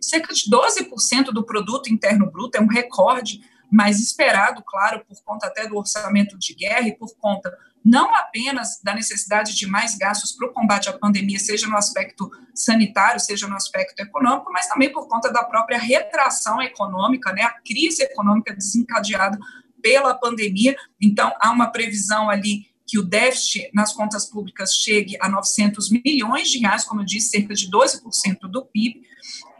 cerca 0.00 0.34
de 0.34 0.50
12% 0.50 1.26
do 1.26 1.44
produto 1.44 1.92
interno 1.92 2.30
bruto, 2.30 2.58
é 2.58 2.60
um 2.60 2.66
recorde, 2.66 3.40
mas 3.70 4.00
esperado, 4.00 4.62
claro, 4.66 5.04
por 5.06 5.22
conta 5.24 5.46
até 5.46 5.66
do 5.66 5.76
orçamento 5.76 6.36
de 6.38 6.54
guerra 6.54 6.88
e 6.88 6.96
por 6.96 7.14
conta 7.16 7.56
não 7.84 8.12
apenas 8.16 8.80
da 8.82 8.92
necessidade 8.92 9.54
de 9.54 9.64
mais 9.64 9.96
gastos 9.96 10.32
para 10.32 10.48
o 10.48 10.52
combate 10.52 10.88
à 10.88 10.92
pandemia, 10.92 11.38
seja 11.38 11.68
no 11.68 11.76
aspecto 11.76 12.28
sanitário, 12.52 13.20
seja 13.20 13.46
no 13.46 13.54
aspecto 13.54 14.00
econômico, 14.00 14.50
mas 14.52 14.66
também 14.66 14.90
por 14.90 15.06
conta 15.06 15.32
da 15.32 15.44
própria 15.44 15.78
retração 15.78 16.60
econômica, 16.60 17.32
né, 17.32 17.42
a 17.42 17.60
crise 17.64 18.02
econômica 18.02 18.52
desencadeada 18.52 19.38
pela 19.82 20.14
pandemia. 20.14 20.76
Então, 21.00 21.32
há 21.40 21.50
uma 21.50 21.70
previsão 21.70 22.28
ali 22.30 22.66
que 22.86 22.98
o 22.98 23.02
déficit 23.02 23.68
nas 23.74 23.92
contas 23.92 24.26
públicas 24.26 24.74
chegue 24.74 25.16
a 25.20 25.28
900 25.28 25.90
milhões 25.90 26.48
de 26.48 26.58
reais, 26.58 26.84
como 26.84 27.00
eu 27.00 27.04
disse, 27.04 27.30
cerca 27.30 27.52
de 27.52 27.68
12% 27.68 28.38
do 28.48 28.64
PIB. 28.64 29.02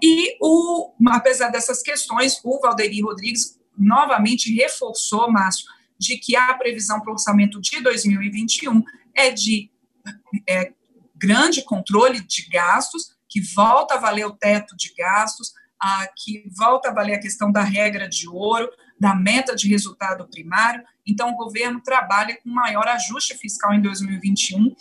E, 0.02 0.36
o, 0.40 0.92
apesar 1.08 1.50
dessas 1.50 1.82
questões, 1.82 2.40
o 2.44 2.60
Valderi 2.60 3.00
Rodrigues 3.02 3.58
novamente 3.76 4.54
reforçou, 4.54 5.30
Márcio, 5.30 5.66
de 5.98 6.16
que 6.18 6.36
a 6.36 6.54
previsão 6.54 7.00
para 7.00 7.10
o 7.10 7.14
orçamento 7.14 7.60
de 7.60 7.82
2021 7.82 8.82
é 9.14 9.30
de 9.30 9.70
é, 10.48 10.72
grande 11.16 11.62
controle 11.62 12.20
de 12.20 12.46
gastos, 12.48 13.16
que 13.28 13.40
volta 13.40 13.94
a 13.94 13.98
valer 13.98 14.26
o 14.26 14.36
teto 14.36 14.76
de 14.76 14.92
gastos, 14.96 15.52
a, 15.80 16.06
que 16.16 16.44
volta 16.56 16.90
a 16.90 16.92
valer 16.92 17.14
a 17.14 17.20
questão 17.20 17.50
da 17.50 17.62
regra 17.62 18.08
de 18.08 18.28
ouro, 18.28 18.70
da 18.98 19.14
meta 19.14 19.54
de 19.54 19.68
resultado 19.68 20.26
primário. 20.28 20.82
Então, 21.06 21.30
o 21.30 21.36
governo 21.36 21.80
trabalha 21.80 22.38
com 22.42 22.50
maior 22.50 22.86
ajuste 22.88 23.36
fiscal 23.36 23.72
em 23.74 23.80
2021 23.80 24.74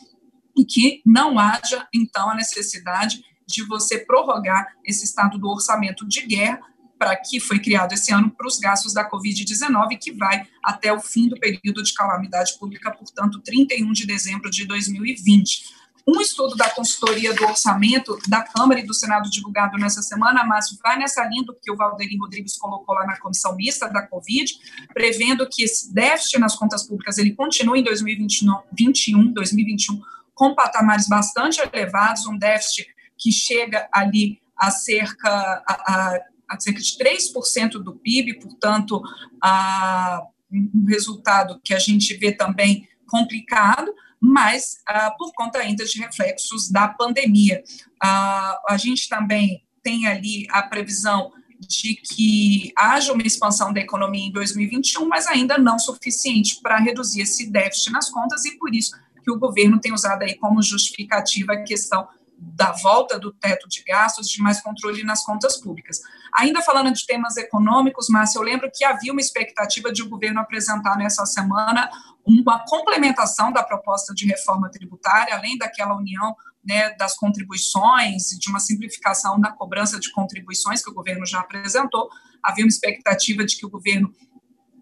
e 0.57 0.65
que 0.65 1.01
não 1.05 1.37
haja, 1.37 1.87
então, 1.93 2.29
a 2.29 2.35
necessidade 2.35 3.23
de 3.47 3.63
você 3.63 3.99
prorrogar 3.99 4.65
esse 4.83 5.03
estado 5.03 5.37
do 5.37 5.49
orçamento 5.49 6.07
de 6.07 6.25
guerra 6.25 6.61
para 6.97 7.15
que 7.15 7.39
foi 7.39 7.59
criado 7.59 7.93
esse 7.93 8.13
ano 8.13 8.31
para 8.31 8.47
os 8.47 8.57
gastos 8.57 8.93
da 8.93 9.09
Covid-19, 9.09 9.97
que 9.99 10.13
vai 10.13 10.47
até 10.63 10.93
o 10.93 10.99
fim 10.99 11.27
do 11.27 11.37
período 11.37 11.83
de 11.83 11.93
calamidade 11.93 12.57
pública, 12.57 12.89
portanto, 12.91 13.41
31 13.41 13.91
de 13.91 14.07
dezembro 14.07 14.49
de 14.49 14.65
2020. 14.65 15.84
Um 16.07 16.21
estudo 16.21 16.55
da 16.55 16.69
consultoria 16.69 17.33
do 17.33 17.43
orçamento 17.45 18.17
da 18.27 18.43
Câmara 18.43 18.79
e 18.79 18.85
do 18.85 18.93
Senado 18.93 19.29
divulgado 19.29 19.75
nessa 19.77 20.03
semana, 20.03 20.43
mas 20.43 20.77
vai 20.83 20.99
nessa 20.99 21.25
linha 21.25 21.43
do 21.43 21.55
que 21.55 21.71
o 21.71 21.75
Valderi 21.75 22.15
Rodrigues 22.17 22.57
colocou 22.57 22.93
lá 22.93 23.07
na 23.07 23.19
comissão 23.19 23.55
mista 23.55 23.89
da 23.89 24.05
Covid, 24.05 24.53
prevendo 24.93 25.47
que 25.49 25.63
esse 25.63 25.91
déficit 25.93 26.39
nas 26.39 26.55
contas 26.55 26.83
públicas 26.87 27.17
ele 27.17 27.33
continue 27.33 27.79
em 27.79 27.83
2021, 27.83 29.33
2021 29.33 29.99
com 30.35 30.53
patamares 30.53 31.07
bastante 31.07 31.59
elevados, 31.73 32.27
um 32.27 32.37
déficit 32.37 32.87
que 33.17 33.31
chega 33.31 33.87
ali 33.91 34.39
a 34.55 34.69
cerca, 34.69 35.29
a, 35.29 35.73
a, 35.73 36.19
a 36.49 36.59
cerca 36.59 36.81
de 36.81 36.97
3% 36.97 37.71
do 37.81 37.95
PIB, 37.95 38.39
portanto, 38.39 39.01
a, 39.41 40.21
um 40.51 40.85
resultado 40.87 41.59
que 41.63 41.73
a 41.73 41.79
gente 41.79 42.15
vê 42.17 42.31
também 42.31 42.87
complicado, 43.07 43.91
mas 44.25 44.77
ah, 44.87 45.11
por 45.11 45.31
conta 45.33 45.59
ainda 45.59 45.85
de 45.85 45.99
reflexos 45.99 46.69
da 46.69 46.87
pandemia. 46.87 47.63
Ah, 48.01 48.59
a 48.67 48.77
gente 48.77 49.07
também 49.07 49.63
tem 49.83 50.07
ali 50.07 50.47
a 50.49 50.63
previsão 50.63 51.31
de 51.59 51.95
que 51.95 52.73
haja 52.75 53.13
uma 53.13 53.23
expansão 53.23 53.71
da 53.71 53.79
economia 53.79 54.25
em 54.25 54.31
2021, 54.31 55.07
mas 55.07 55.27
ainda 55.27 55.57
não 55.57 55.77
suficiente 55.77 56.59
para 56.61 56.77
reduzir 56.77 57.21
esse 57.21 57.49
déficit 57.49 57.91
nas 57.91 58.09
contas, 58.09 58.43
e 58.45 58.57
por 58.57 58.73
isso 58.73 58.91
que 59.23 59.31
o 59.31 59.39
governo 59.39 59.79
tem 59.79 59.93
usado 59.93 60.23
aí 60.23 60.35
como 60.35 60.61
justificativa 60.61 61.53
a 61.53 61.63
questão 61.63 62.07
da 62.37 62.71
volta 62.71 63.17
do 63.17 63.31
teto 63.31 63.67
de 63.67 63.83
gastos, 63.83 64.29
de 64.29 64.41
mais 64.41 64.61
controle 64.61 65.03
nas 65.03 65.23
contas 65.23 65.57
públicas. 65.57 65.99
Ainda 66.33 66.61
falando 66.61 66.91
de 66.91 67.05
temas 67.05 67.37
econômicos, 67.37 68.07
Márcia, 68.09 68.39
eu 68.39 68.43
lembro 68.43 68.69
que 68.73 68.83
havia 68.83 69.11
uma 69.11 69.21
expectativa 69.21 69.91
de 69.91 70.01
o 70.01 70.09
governo 70.09 70.39
apresentar 70.39 70.97
nessa 70.97 71.25
semana 71.25 71.89
uma 72.25 72.63
complementação 72.65 73.51
da 73.51 73.63
proposta 73.63 74.13
de 74.13 74.25
reforma 74.25 74.69
tributária, 74.69 75.35
além 75.35 75.57
daquela 75.57 75.95
união 75.95 76.35
né, 76.63 76.95
das 76.95 77.15
contribuições 77.15 78.31
e 78.31 78.39
de 78.39 78.49
uma 78.49 78.59
simplificação 78.59 79.39
da 79.39 79.51
cobrança 79.51 79.99
de 79.99 80.11
contribuições 80.11 80.83
que 80.83 80.89
o 80.89 80.93
governo 80.93 81.25
já 81.25 81.39
apresentou. 81.39 82.09
Havia 82.43 82.65
uma 82.65 82.69
expectativa 82.69 83.45
de 83.45 83.55
que 83.55 83.65
o 83.65 83.69
governo 83.69 84.13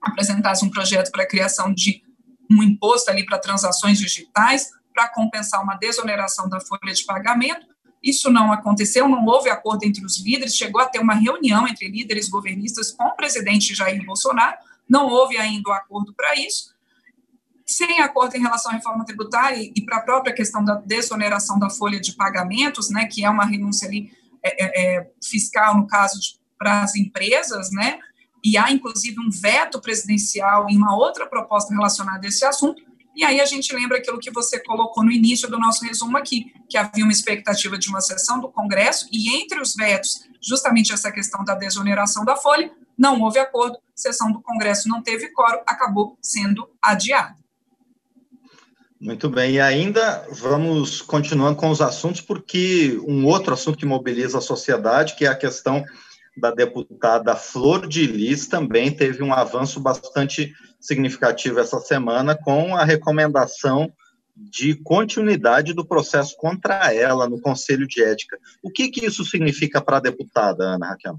apresentasse 0.01 0.65
um 0.65 0.69
projeto 0.69 1.11
para 1.11 1.23
a 1.23 1.27
criação 1.27 1.73
de 1.73 2.01
um 2.49 2.63
imposto 2.63 3.11
ali 3.11 3.25
para 3.25 3.39
transações 3.39 3.97
digitais, 3.99 4.69
para 4.93 5.09
compensar 5.09 5.63
uma 5.63 5.75
desoneração 5.75 6.47
da 6.47 6.59
folha 6.59 6.93
de 6.93 7.03
pagamento. 7.05 7.65
Isso 8.01 8.29
não 8.29 8.51
aconteceu, 8.51 9.07
não 9.07 9.25
houve 9.25 9.49
acordo 9.49 9.83
entre 9.83 10.05
os 10.05 10.19
líderes, 10.19 10.55
chegou 10.55 10.81
a 10.81 10.85
ter 10.85 10.99
uma 10.99 11.13
reunião 11.13 11.67
entre 11.67 11.87
líderes 11.87 12.29
governistas 12.29 12.91
com 12.91 13.05
o 13.05 13.15
presidente 13.15 13.73
Jair 13.73 14.05
Bolsonaro, 14.05 14.57
não 14.89 15.07
houve 15.07 15.37
ainda 15.37 15.69
o 15.69 15.71
um 15.71 15.75
acordo 15.75 16.13
para 16.13 16.35
isso. 16.35 16.73
Sem 17.65 18.01
acordo 18.01 18.35
em 18.35 18.41
relação 18.41 18.71
à 18.71 18.75
reforma 18.75 19.05
tributária 19.05 19.71
e 19.73 19.81
para 19.85 19.97
a 19.97 20.01
própria 20.01 20.33
questão 20.33 20.63
da 20.63 20.75
desoneração 20.75 21.57
da 21.57 21.69
folha 21.69 21.99
de 21.99 22.13
pagamentos, 22.13 22.89
né, 22.89 23.05
que 23.05 23.23
é 23.23 23.29
uma 23.29 23.45
renúncia 23.45 23.87
ali 23.87 24.11
é, 24.43 24.63
é, 24.63 24.97
é 24.97 25.11
fiscal, 25.23 25.77
no 25.77 25.87
caso, 25.87 26.19
para 26.57 26.81
as 26.81 26.95
empresas, 26.95 27.71
né, 27.71 27.99
e 28.43 28.57
há 28.57 28.69
inclusive 28.69 29.17
um 29.21 29.29
veto 29.29 29.79
presidencial 29.79 30.69
em 30.69 30.75
uma 30.75 30.95
outra 30.95 31.25
proposta 31.25 31.73
relacionada 31.73 32.27
a 32.27 32.29
esse 32.29 32.43
assunto, 32.43 32.83
e 33.15 33.23
aí 33.23 33.39
a 33.39 33.45
gente 33.45 33.73
lembra 33.73 33.97
aquilo 33.97 34.19
que 34.19 34.31
você 34.31 34.59
colocou 34.59 35.03
no 35.03 35.11
início 35.11 35.49
do 35.49 35.59
nosso 35.59 35.85
resumo 35.85 36.17
aqui, 36.17 36.51
que 36.69 36.77
havia 36.77 37.03
uma 37.03 37.11
expectativa 37.11 37.77
de 37.77 37.89
uma 37.89 38.01
sessão 38.01 38.39
do 38.39 38.49
Congresso 38.49 39.07
e 39.11 39.35
entre 39.35 39.61
os 39.61 39.75
vetos, 39.75 40.27
justamente 40.41 40.91
essa 40.91 41.11
questão 41.11 41.43
da 41.43 41.53
desoneração 41.53 42.25
da 42.25 42.35
folha, 42.35 42.71
não 42.97 43.21
houve 43.21 43.39
acordo, 43.39 43.77
sessão 43.95 44.31
do 44.31 44.41
Congresso 44.41 44.87
não 44.87 45.01
teve 45.01 45.29
quórum, 45.29 45.61
acabou 45.65 46.17
sendo 46.21 46.69
adiada. 46.81 47.35
Muito 48.99 49.29
bem, 49.29 49.55
e 49.55 49.59
ainda 49.59 50.25
vamos 50.31 51.01
continuando 51.01 51.57
com 51.57 51.69
os 51.69 51.81
assuntos, 51.81 52.21
porque 52.21 52.97
um 53.05 53.25
outro 53.25 53.53
assunto 53.53 53.77
que 53.77 53.85
mobiliza 53.85 54.37
a 54.37 54.41
sociedade, 54.41 55.15
que 55.15 55.25
é 55.25 55.27
a 55.27 55.35
questão 55.35 55.83
da 56.37 56.51
deputada 56.51 57.35
Flor 57.35 57.85
de 57.85 58.07
Lis, 58.07 58.47
também 58.47 58.89
teve 58.89 59.21
um 59.21 59.33
avanço 59.33 59.79
bastante 59.79 60.53
significativo 60.83 61.61
essa 61.61 61.79
semana 61.79 62.35
com 62.35 62.75
a 62.75 62.83
recomendação 62.83 63.91
de 64.35 64.75
continuidade 64.75 65.73
do 65.73 65.85
processo 65.85 66.35
contra 66.35 66.93
ela 66.93 67.29
no 67.29 67.39
Conselho 67.39 67.87
de 67.87 68.03
Ética. 68.03 68.37
O 68.61 68.69
que, 68.69 68.89
que 68.89 69.05
isso 69.05 69.23
significa 69.23 69.81
para 69.81 69.97
a 69.97 70.01
deputada, 70.01 70.65
Ana 70.65 70.89
Raquel? 70.89 71.17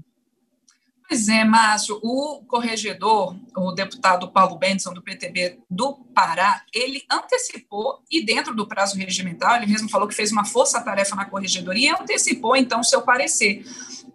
Pois 1.07 1.27
é, 1.29 1.43
Márcio, 1.43 1.99
o 2.01 2.43
corregedor, 2.47 3.35
o 3.55 3.71
deputado 3.71 4.31
Paulo 4.31 4.57
Benson, 4.57 4.91
do 4.91 5.03
PTB 5.03 5.59
do 5.69 5.93
Pará, 6.15 6.63
ele 6.73 7.03
antecipou, 7.11 8.03
e 8.09 8.25
dentro 8.25 8.55
do 8.55 8.67
prazo 8.67 8.97
regimental, 8.97 9.55
ele 9.55 9.67
mesmo 9.67 9.87
falou 9.87 10.07
que 10.07 10.15
fez 10.15 10.31
uma 10.31 10.43
força-tarefa 10.43 11.15
na 11.15 11.25
corregedoria, 11.25 11.91
e 11.91 12.01
antecipou, 12.01 12.55
então, 12.55 12.83
seu 12.83 13.03
parecer. 13.03 13.63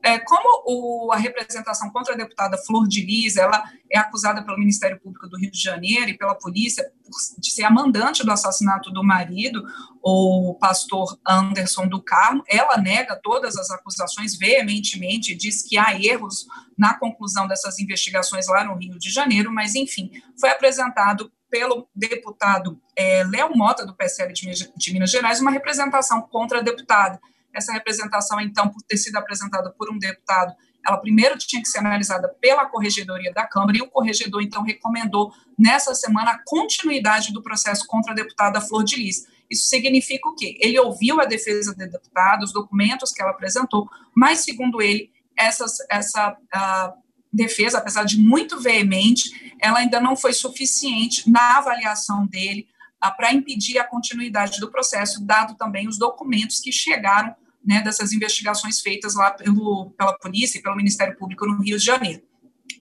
É, 0.03 0.19
como 0.19 0.65
o, 0.67 1.13
a 1.13 1.17
representação 1.17 1.91
contra 1.91 2.15
a 2.15 2.17
deputada 2.17 2.59
Flor 2.59 2.89
de 2.89 3.03
Lis, 3.03 3.37
ela 3.37 3.63
é 3.91 3.99
acusada 3.99 4.43
pelo 4.43 4.59
Ministério 4.59 4.99
Público 4.99 5.29
do 5.29 5.39
Rio 5.39 5.51
de 5.51 5.63
Janeiro 5.63 6.09
e 6.09 6.19
pela 6.19 6.35
polícia 6.35 6.91
de 7.39 7.51
ser 7.51 7.65
a 7.65 7.71
mandante 7.71 8.25
do 8.25 8.31
assassinato 8.33 8.91
do 8.91 9.05
marido, 9.05 9.63
o 10.03 10.57
pastor 10.61 11.19
Anderson 11.27 11.87
do 11.87 12.03
Carmo, 12.03 12.43
ela 12.49 12.77
nega 12.79 13.19
todas 13.23 13.57
as 13.57 13.71
acusações 13.71 14.37
veementemente, 14.37 15.35
diz 15.35 15.63
que 15.63 15.77
há 15.77 15.95
erros 15.95 16.47
na 16.77 16.95
conclusão 16.95 17.47
dessas 17.47 17.79
investigações 17.79 18.49
lá 18.49 18.65
no 18.65 18.75
Rio 18.75 18.99
de 18.99 19.11
Janeiro, 19.11 19.53
mas, 19.53 19.75
enfim, 19.75 20.11
foi 20.39 20.51
apresentado 20.51 21.31
pelo 21.51 21.89
deputado 21.95 22.81
é, 22.97 23.25
Léo 23.25 23.57
Mota, 23.57 23.85
do 23.85 23.95
PSL 23.95 24.33
de, 24.33 24.93
Minas 24.93 25.11
Gerais, 25.11 25.41
uma 25.41 25.51
representação 25.51 26.23
contra 26.23 26.59
a 26.59 26.63
deputada. 26.63 27.21
Essa 27.53 27.73
representação, 27.73 28.41
então, 28.41 28.69
por 28.69 28.81
ter 28.83 28.97
sido 28.97 29.17
apresentada 29.17 29.71
por 29.71 29.93
um 29.93 29.99
deputado, 29.99 30.55
ela 30.87 30.99
primeiro 30.99 31.37
tinha 31.39 31.61
que 31.61 31.69
ser 31.69 31.79
analisada 31.79 32.29
pela 32.41 32.67
corregedoria 32.67 33.33
da 33.33 33.47
Câmara 33.47 33.77
e 33.77 33.83
o 33.83 33.89
corregedor, 33.89 34.43
então, 34.43 34.63
recomendou 34.63 35.33
nessa 35.59 35.95
semana 35.95 36.33
a 36.33 36.39
continuidade 36.45 37.33
do 37.33 37.43
processo 37.43 37.87
contra 37.87 38.13
a 38.13 38.15
deputada 38.15 38.61
Flor 38.61 38.85
de 38.85 38.97
Lis. 38.97 39.27
Isso 39.51 39.69
significa 39.69 40.29
o 40.29 40.35
quê? 40.35 40.57
Ele 40.61 40.79
ouviu 40.79 41.21
a 41.21 41.25
defesa 41.25 41.75
da 41.75 41.87
deputada, 41.87 42.45
os 42.45 42.53
documentos 42.53 43.13
que 43.13 43.21
ela 43.21 43.33
apresentou, 43.33 43.89
mas, 44.15 44.41
segundo 44.41 44.81
ele, 44.81 45.11
essas, 45.37 45.79
essa, 45.91 46.37
defesa, 47.33 47.79
apesar 47.79 48.05
de 48.05 48.19
muito 48.19 48.61
veemente, 48.61 49.55
ela 49.61 49.79
ainda 49.79 50.01
não 50.01 50.17
foi 50.17 50.33
suficiente 50.33 51.31
na 51.31 51.59
avaliação 51.59 52.27
dele 52.27 52.67
ah, 53.01 53.11
para 53.11 53.33
impedir 53.33 53.79
a 53.79 53.85
continuidade 53.85 54.59
do 54.59 54.71
processo, 54.71 55.25
dado 55.25 55.55
também 55.55 55.89
os 55.89 55.99
documentos 55.99 56.61
que 56.61 56.73
chegaram 56.73 57.35
né, 57.65 57.83
dessas 57.83 58.13
investigações 58.13 58.81
feitas 58.81 59.15
lá 59.15 59.31
pelo, 59.31 59.91
pela 59.97 60.17
polícia 60.19 60.59
e 60.59 60.63
pelo 60.63 60.77
Ministério 60.77 61.17
Público 61.17 61.47
no 61.47 61.63
Rio 61.63 61.79
de 61.79 61.85
Janeiro. 61.85 62.23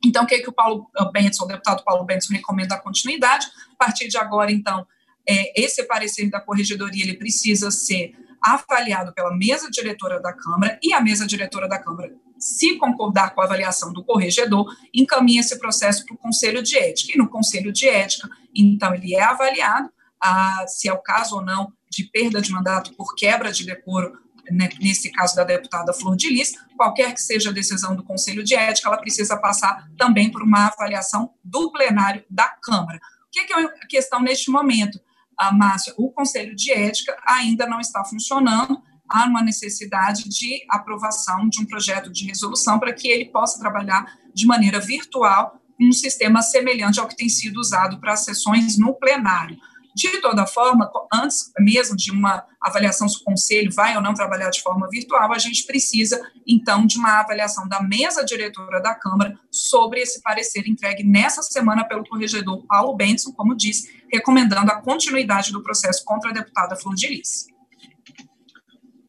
Então, 0.03 0.23
o 0.23 0.27
que, 0.27 0.35
é 0.35 0.39
que 0.39 0.49
o 0.49 0.53
Paulo 0.53 0.87
Benson, 1.11 1.43
o 1.43 1.47
deputado 1.47 1.83
Paulo 1.83 2.05
Benson, 2.05 2.33
recomenda 2.33 2.75
a 2.75 2.79
continuidade? 2.79 3.47
A 3.73 3.85
partir 3.85 4.07
de 4.07 4.17
agora, 4.17 4.51
então, 4.51 4.85
é, 5.27 5.61
esse 5.61 5.83
parecer 5.83 6.29
da 6.29 6.39
corregedoria 6.39 7.03
ele 7.03 7.17
precisa 7.17 7.69
ser 7.69 8.15
avaliado 8.41 9.13
pela 9.13 9.35
mesa 9.35 9.69
diretora 9.69 10.21
da 10.21 10.31
Câmara 10.31 10.79
e 10.81 10.93
a 10.93 11.01
mesa 11.01 11.27
diretora 11.27 11.67
da 11.67 11.77
Câmara, 11.77 12.13
se 12.37 12.77
concordar 12.77 13.35
com 13.35 13.41
a 13.41 13.43
avaliação 13.43 13.91
do 13.91 14.03
corregedor, 14.03 14.73
encaminha 14.93 15.41
esse 15.41 15.59
processo 15.59 16.05
para 16.05 16.15
o 16.15 16.17
Conselho 16.17 16.63
de 16.63 16.77
Ética. 16.77 17.13
E 17.13 17.17
no 17.17 17.29
Conselho 17.29 17.73
de 17.73 17.87
Ética, 17.87 18.29
então, 18.55 18.95
ele 18.95 19.13
é 19.13 19.21
avaliado 19.21 19.89
a, 20.21 20.65
se 20.67 20.87
é 20.87 20.93
o 20.93 20.99
caso 20.99 21.35
ou 21.35 21.41
não 21.41 21.73
de 21.89 22.05
perda 22.05 22.41
de 22.41 22.51
mandato 22.51 22.93
por 22.93 23.13
quebra 23.15 23.51
de 23.51 23.65
decoro 23.65 24.17
nesse 24.51 25.11
caso 25.11 25.35
da 25.35 25.43
deputada 25.43 25.93
Flor 25.93 26.15
de 26.15 26.29
Lis, 26.29 26.53
qualquer 26.75 27.13
que 27.13 27.21
seja 27.21 27.49
a 27.49 27.53
decisão 27.53 27.95
do 27.95 28.03
Conselho 28.03 28.43
de 28.43 28.55
Ética, 28.55 28.87
ela 28.87 28.97
precisa 28.97 29.37
passar 29.37 29.87
também 29.97 30.31
por 30.31 30.41
uma 30.41 30.67
avaliação 30.67 31.33
do 31.43 31.71
plenário 31.71 32.23
da 32.29 32.47
Câmara. 32.61 32.99
O 33.27 33.31
que 33.31 33.53
é, 33.53 33.63
a 33.63 33.87
questão 33.87 34.21
neste 34.21 34.49
momento, 34.49 34.99
a 35.37 35.51
Márcia? 35.51 35.93
O 35.97 36.11
Conselho 36.11 36.55
de 36.55 36.71
Ética 36.71 37.15
ainda 37.25 37.67
não 37.67 37.79
está 37.79 38.03
funcionando, 38.03 38.81
há 39.09 39.25
uma 39.25 39.41
necessidade 39.41 40.29
de 40.29 40.63
aprovação 40.69 41.49
de 41.49 41.61
um 41.61 41.65
projeto 41.65 42.11
de 42.11 42.25
resolução 42.25 42.79
para 42.79 42.93
que 42.93 43.07
ele 43.07 43.25
possa 43.25 43.59
trabalhar 43.59 44.05
de 44.33 44.45
maneira 44.45 44.79
virtual 44.79 45.59
um 45.79 45.91
sistema 45.91 46.41
semelhante 46.41 46.99
ao 46.99 47.07
que 47.07 47.15
tem 47.15 47.29
sido 47.29 47.57
usado 47.57 47.99
para 47.99 48.13
as 48.13 48.25
sessões 48.25 48.77
no 48.77 48.93
plenário. 48.93 49.57
De 49.95 50.21
toda 50.21 50.45
forma, 50.45 50.89
antes 51.11 51.51
mesmo 51.59 51.95
de 51.95 52.11
uma 52.11 52.45
avaliação 52.61 53.07
se 53.09 53.17
o 53.17 53.23
conselho 53.23 53.71
vai 53.73 53.95
ou 53.95 54.01
não 54.01 54.13
trabalhar 54.13 54.49
de 54.49 54.61
forma 54.61 54.87
virtual, 54.89 55.33
a 55.33 55.37
gente 55.39 55.65
precisa, 55.65 56.21
então, 56.47 56.85
de 56.85 56.97
uma 56.97 57.19
avaliação 57.19 57.67
da 57.67 57.81
mesa 57.81 58.23
diretora 58.23 58.81
da 58.81 58.93
Câmara 58.93 59.37
sobre 59.49 60.01
esse 60.01 60.21
parecer 60.21 60.67
entregue 60.67 61.03
nessa 61.03 61.41
semana 61.41 61.83
pelo 61.83 62.07
corregedor 62.07 62.63
Paulo 62.67 62.95
Benson, 62.95 63.31
como 63.31 63.55
disse, 63.55 64.03
recomendando 64.11 64.71
a 64.71 64.81
continuidade 64.81 65.51
do 65.51 65.63
processo 65.63 66.03
contra 66.05 66.29
a 66.29 66.33
deputada 66.33 66.75
Flor 66.75 66.95
de 66.95 67.07
Lis. 67.07 67.47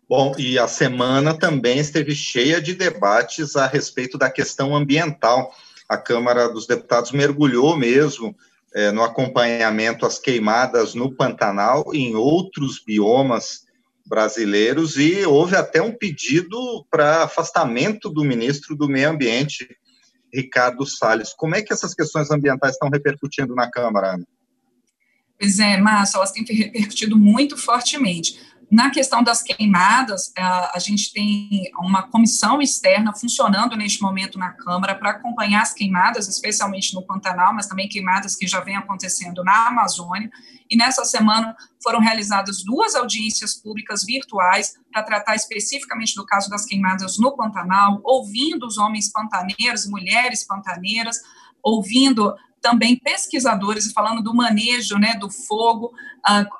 Bom, 0.08 0.34
e 0.37 0.58
a 0.58 0.66
semana 0.66 1.38
também 1.38 1.78
esteve 1.78 2.16
cheia 2.16 2.60
de 2.60 2.75
debates 2.75 3.54
a 3.54 3.66
respeito 3.66 4.18
da 4.18 4.28
questão 4.28 4.75
ambiental. 4.75 5.54
A 5.88 5.96
Câmara 5.96 6.49
dos 6.49 6.66
Deputados 6.66 7.12
mergulhou 7.12 7.76
mesmo 7.76 8.34
é, 8.74 8.90
no 8.90 9.02
acompanhamento 9.02 10.06
às 10.06 10.18
queimadas 10.18 10.94
no 10.94 11.12
Pantanal 11.12 11.84
e 11.94 11.98
em 11.98 12.14
outros 12.14 12.82
biomas 12.84 13.66
brasileiros, 14.06 14.96
e 14.96 15.24
houve 15.24 15.54
até 15.54 15.80
um 15.80 15.92
pedido 15.92 16.84
para 16.90 17.22
afastamento 17.22 18.10
do 18.10 18.24
ministro 18.24 18.74
do 18.74 18.88
Meio 18.88 19.10
Ambiente, 19.10 19.68
Ricardo 20.34 20.84
Salles. 20.84 21.32
Como 21.32 21.54
é 21.54 21.62
que 21.62 21.72
essas 21.72 21.94
questões 21.94 22.30
ambientais 22.30 22.72
estão 22.72 22.88
repercutindo 22.88 23.54
na 23.54 23.70
Câmara, 23.70 24.14
Ana? 24.14 24.26
Pois 25.38 25.58
é, 25.58 25.76
Márcia, 25.78 26.18
elas 26.18 26.32
têm 26.32 26.44
repercutido 26.44 27.16
muito 27.16 27.56
fortemente. 27.56 28.38
Na 28.70 28.88
questão 28.88 29.20
das 29.20 29.42
queimadas, 29.42 30.32
a, 30.38 30.78
gente 30.78 31.12
tem 31.12 31.72
uma 31.76 32.04
comissão 32.04 32.62
externa 32.62 33.12
funcionando 33.12 33.76
neste 33.76 34.00
momento 34.00 34.38
na 34.38 34.50
Câmara 34.52 34.94
para 34.94 35.10
acompanhar 35.10 35.62
as 35.62 35.72
queimadas, 35.72 36.28
especialmente 36.28 36.94
no 36.94 37.02
Pantanal, 37.02 37.52
mas 37.52 37.66
também 37.66 37.88
queimadas 37.88 38.36
que 38.36 38.46
já 38.46 38.60
vêm 38.60 38.76
acontecendo 38.76 39.42
na 39.42 39.66
Amazônia. 39.66 40.30
E 40.70 40.76
nessa 40.76 41.04
semana 41.04 41.56
foram 41.82 41.98
realizadas 41.98 42.62
duas 42.62 42.94
audiências 42.94 43.56
públicas 43.56 44.04
virtuais 44.04 44.74
para 44.92 45.02
tratar 45.02 45.34
especificamente 45.34 46.14
do 46.14 46.24
caso 46.24 46.48
das 46.48 46.64
queimadas 46.64 47.18
no 47.18 47.35
Pantanal, 47.35 48.00
ouvindo 48.04 48.68
os 48.68 48.78
homens 48.78 49.11
pantaneiros, 49.11 49.85
mulheres 49.85 50.46
pantaneiras, 50.46 51.16
ouvindo 51.61 52.37
também 52.61 52.99
pesquisadores 52.99 53.87
e 53.87 53.92
falando 53.92 54.23
do 54.23 54.35
manejo 54.35 54.96
né, 54.99 55.14
do 55.14 55.31
fogo, 55.31 55.92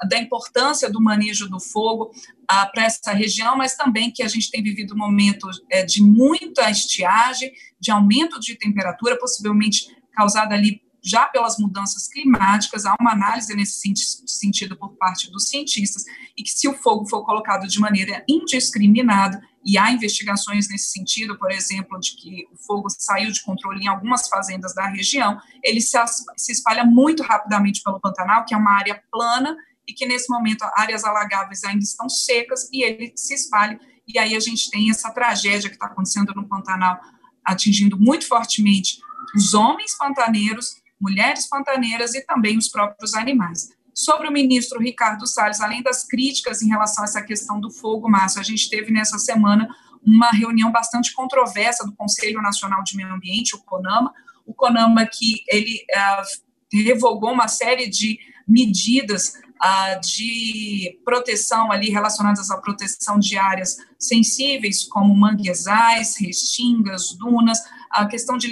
da 0.09 0.19
importância 0.19 0.91
do 0.91 1.01
manejo 1.01 1.49
do 1.49 1.61
fogo 1.61 2.11
para 2.47 2.85
essa 2.85 3.13
região, 3.13 3.57
mas 3.57 3.77
também 3.77 4.11
que 4.11 4.23
a 4.23 4.29
gente 4.29 4.51
tem 4.51 4.63
vivido 4.63 4.95
um 4.95 4.99
momento 4.99 5.49
é, 5.71 5.85
de 5.85 6.03
muita 6.03 6.71
estiagem, 6.71 7.53
de 7.79 7.91
aumento 7.91 8.41
de 8.41 8.57
temperatura, 8.57 9.19
possivelmente 9.19 9.95
causada 10.13 10.55
ali 10.55 10.83
já 11.03 11.27
pelas 11.27 11.59
mudanças 11.59 12.09
climáticas, 12.09 12.85
há 12.85 12.95
uma 13.01 13.13
análise 13.13 13.55
nesse 13.55 13.81
sentido 14.27 14.77
por 14.77 14.91
parte 14.97 15.31
dos 15.31 15.49
cientistas, 15.49 16.05
e 16.37 16.43
que 16.43 16.51
se 16.51 16.69
o 16.69 16.75
fogo 16.75 17.09
for 17.09 17.25
colocado 17.25 17.67
de 17.67 17.79
maneira 17.81 18.23
indiscriminada, 18.29 19.41
e 19.65 19.77
há 19.77 19.91
investigações 19.91 20.69
nesse 20.69 20.91
sentido, 20.91 21.39
por 21.39 21.51
exemplo, 21.51 21.99
de 22.01 22.17
que 22.17 22.49
o 22.53 22.57
fogo 22.57 22.89
saiu 22.89 23.31
de 23.31 23.43
controle 23.43 23.85
em 23.85 23.89
algumas 23.89 24.29
fazendas 24.29 24.75
da 24.75 24.87
região, 24.87 25.39
ele 25.63 25.81
se, 25.81 25.97
se 26.37 26.53
espalha 26.53 26.85
muito 26.85 27.23
rapidamente 27.23 27.83
pelo 27.83 28.01
Pantanal, 28.01 28.45
que 28.45 28.55
é 28.55 28.57
uma 28.57 28.73
área 28.73 29.03
plana, 29.11 29.57
e 29.87 29.93
que 29.93 30.07
nesse 30.07 30.31
momento 30.31 30.65
áreas 30.77 31.05
alagáveis 31.05 31.65
ainda 31.65 31.85
estão 31.85 32.09
secas, 32.09 32.69
e 32.73 32.83
ele 32.83 33.13
se 33.17 33.35
espalha, 33.35 33.79
e 34.07 34.19
aí 34.19 34.35
a 34.35 34.41
gente 34.41 34.71
tem 34.71 34.91
essa 34.91 35.11
tragédia 35.11 35.69
que 35.69 35.77
está 35.77 35.87
acontecendo 35.87 36.33
no 36.35 36.49
Pantanal, 36.49 36.99
atingindo 37.45 37.99
muito 37.99 38.27
fortemente 38.27 39.01
os 39.35 39.55
homens 39.55 39.97
pantaneiros, 39.97 40.77
mulheres 41.01 41.49
pantaneiras 41.49 42.15
e 42.15 42.25
também 42.25 42.57
os 42.57 42.69
próprios 42.69 43.15
animais. 43.15 43.71
Sobre 44.01 44.27
o 44.29 44.33
ministro 44.33 44.81
Ricardo 44.81 45.27
Salles, 45.27 45.61
além 45.61 45.83
das 45.83 46.05
críticas 46.05 46.63
em 46.63 46.69
relação 46.69 47.05
a 47.05 47.07
essa 47.07 47.21
questão 47.21 47.61
do 47.61 47.71
fogo, 47.71 48.09
Márcio, 48.09 48.41
a 48.41 48.43
gente 48.43 48.71
teve 48.71 48.91
nessa 48.91 49.19
semana 49.19 49.69
uma 50.03 50.31
reunião 50.31 50.73
bastante 50.73 51.13
controversa 51.13 51.85
do 51.85 51.93
Conselho 51.93 52.41
Nacional 52.41 52.83
de 52.83 52.97
Meio 52.97 53.13
Ambiente, 53.13 53.55
o 53.55 53.59
CONAMA, 53.59 54.11
o 54.47 54.55
CONAMA 54.55 55.05
que 55.05 55.45
ele 55.47 55.85
uh, 55.95 56.79
revogou 56.83 57.31
uma 57.31 57.47
série 57.47 57.91
de 57.91 58.19
medidas 58.49 59.35
uh, 59.63 60.01
de 60.01 60.99
proteção 61.05 61.71
ali 61.71 61.91
relacionadas 61.91 62.51
à 62.51 62.57
proteção 62.57 63.19
de 63.19 63.37
áreas 63.37 63.77
sensíveis, 63.99 64.83
como 64.83 65.15
manguezais, 65.15 66.17
restingas, 66.19 67.13
dunas, 67.19 67.59
a 67.91 68.07
questão 68.07 68.39
de 68.39 68.51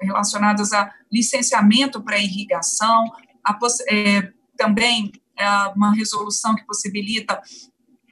relacionadas 0.00 0.72
a 0.72 0.92
licenciamento 1.12 2.02
para 2.02 2.18
irrigação, 2.18 3.12
a, 3.44 3.56
é, 3.90 4.32
também 4.58 5.12
é, 5.38 5.48
uma 5.74 5.94
resolução 5.94 6.54
que 6.54 6.66
possibilita 6.66 7.40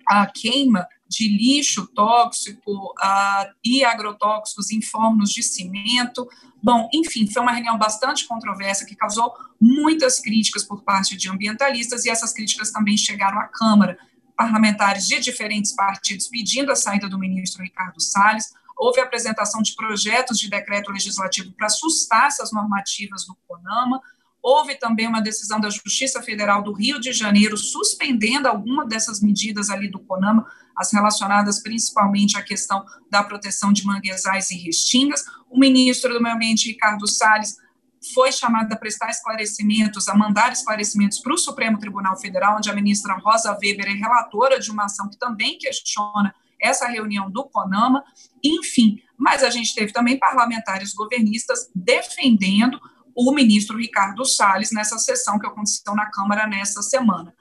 a 0.07 0.25
queima 0.27 0.87
de 1.09 1.29
lixo 1.29 1.87
tóxico 1.89 2.95
e 3.65 3.85
agrotóxicos 3.85 4.71
em 4.71 4.81
fornos 4.81 5.31
de 5.31 5.43
cimento. 5.43 6.29
Bom, 6.63 6.89
enfim, 6.93 7.27
foi 7.31 7.43
uma 7.43 7.53
reunião 7.53 7.79
bastante 7.79 8.27
controversa 8.27 8.85
que 8.85 8.97
causou 8.97 9.33
muitas 9.61 10.21
críticas 10.21 10.65
por 10.65 10.83
parte 10.83 11.17
de 11.17 11.29
ambientalistas 11.29 12.05
e 12.05 12.11
essas 12.11 12.33
críticas 12.33 12.71
também 12.71 12.97
chegaram 12.97 13.39
à 13.39 13.45
Câmara. 13.45 13.99
Parlamentares 14.37 15.07
de 15.07 15.21
diferentes 15.21 15.75
partidos 15.75 16.29
pedindo 16.29 16.71
a 16.71 16.77
saída 16.77 17.09
do 17.09 17.19
ministro 17.19 17.63
Ricardo 17.63 18.01
Salles, 18.01 18.53
houve 18.77 19.01
apresentação 19.01 19.63
de 19.63 19.75
projetos 19.75 20.39
de 20.39 20.51
decreto 20.51 20.93
legislativo 20.93 21.53
para 21.53 21.67
assustar 21.67 22.27
essas 22.27 22.53
normativas 22.53 23.25
do 23.25 23.37
CONAMA, 23.49 24.01
houve 24.47 24.77
também 24.77 25.09
uma 25.09 25.21
decisão 25.21 25.59
da 25.59 25.69
Justiça 25.69 26.23
Federal 26.23 26.63
do 26.63 26.73
Rio 26.73 27.01
de 27.01 27.13
Janeiro 27.13 27.57
suspendendo 27.57 28.47
alguma 28.47 28.87
dessas 28.87 29.21
medidas 29.21 29.71
ali 29.71 29.91
do 29.91 29.99
CONAMA, 29.99 30.47
as 30.77 30.93
relacionadas 30.93 31.61
principalmente 31.61 32.39
à 32.39 32.43
questão 32.43 32.85
da 33.11 33.25
proteção 33.25 33.73
de 33.73 33.85
manguezais 33.85 34.53
e 34.53 34.57
restingas. 34.57 35.25
O 35.51 35.59
ministro 35.59 36.15
do 36.15 36.23
Meio 36.23 36.37
Ambiente, 36.37 36.69
Ricardo 36.69 37.09
Salles, 37.09 37.57
foi 38.15 38.31
chamado 38.31 38.73
a 38.73 38.77
prestar 38.77 39.11
esclarecimentos, 39.11 40.07
a 40.07 40.15
mandar 40.15 40.53
esclarecimentos 40.53 41.19
para 41.19 41.35
o 41.35 41.39
Supremo 41.39 41.77
Tribunal 41.77 42.17
Federal, 42.17 42.59
onde 42.59 42.71
a 42.71 42.75
ministra 42.75 43.15
Rosa 43.15 43.51
Weber 43.61 43.89
é 43.89 43.95
relatora 43.95 44.61
de 44.61 44.71
uma 44.71 44.85
ação 44.85 45.11
que 45.11 45.19
também 45.19 45.59
questiona 45.59 46.33
essa 46.61 46.87
reunião 46.87 47.29
do 47.29 47.43
CONAMA, 47.47 48.05
enfim, 48.45 49.03
mas 49.19 49.43
a 49.43 49.51
gente 49.51 49.75
teve 49.75 49.93
também 49.93 50.17
parlamentares 50.17 50.95
governistas 50.95 51.69
defendendo 51.75 52.81
o 53.17 53.33
ministro 53.33 53.79
Ricardo 53.79 54.27
Salles 54.27 54.71
nessa 54.71 54.99
sessão 54.99 55.39
que 55.39 55.47
aconteceu 55.47 55.95
na 55.95 56.11
Câmara 56.11 56.47
nessa 56.47 56.83
semana. 56.83 57.35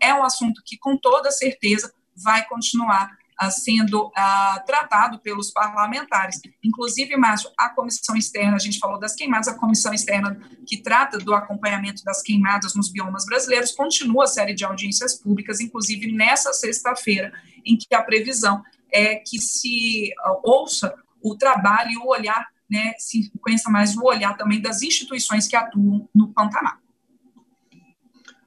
É 0.00 0.12
um 0.12 0.24
assunto 0.24 0.60
que, 0.66 0.76
com 0.76 0.96
toda 0.96 1.30
certeza, 1.30 1.94
vai 2.16 2.44
continuar 2.48 3.08
uh, 3.40 3.50
sendo 3.52 4.08
uh, 4.08 4.66
tratado 4.66 5.20
pelos 5.20 5.52
parlamentares. 5.52 6.40
Inclusive, 6.62 7.16
Márcio, 7.16 7.48
a 7.56 7.68
comissão 7.68 8.16
externa, 8.16 8.56
a 8.56 8.58
gente 8.58 8.80
falou 8.80 8.98
das 8.98 9.14
queimadas, 9.14 9.46
a 9.46 9.54
comissão 9.54 9.94
externa 9.94 10.40
que 10.66 10.82
trata 10.82 11.18
do 11.18 11.32
acompanhamento 11.32 12.02
das 12.02 12.20
queimadas 12.20 12.74
nos 12.74 12.90
biomas 12.90 13.24
brasileiros 13.24 13.70
continua 13.70 14.24
a 14.24 14.26
série 14.26 14.54
de 14.54 14.64
audiências 14.64 15.14
públicas, 15.14 15.60
inclusive 15.60 16.10
nessa 16.10 16.52
sexta-feira, 16.52 17.32
em 17.64 17.76
que 17.76 17.94
a 17.94 18.02
previsão 18.02 18.60
é 18.92 19.14
que 19.14 19.38
se 19.38 20.12
uh, 20.26 20.40
ouça 20.42 20.92
o 21.22 21.36
trabalho 21.36 21.92
e 21.92 21.96
o 21.98 22.08
olhar 22.08 22.51
né, 22.72 22.94
sequência 22.98 23.70
mais 23.70 23.94
o 23.94 24.04
olhar 24.04 24.34
também 24.36 24.62
das 24.62 24.80
instituições 24.80 25.46
que 25.46 25.54
atuam 25.54 26.08
no 26.14 26.32
Pantanal. 26.32 26.78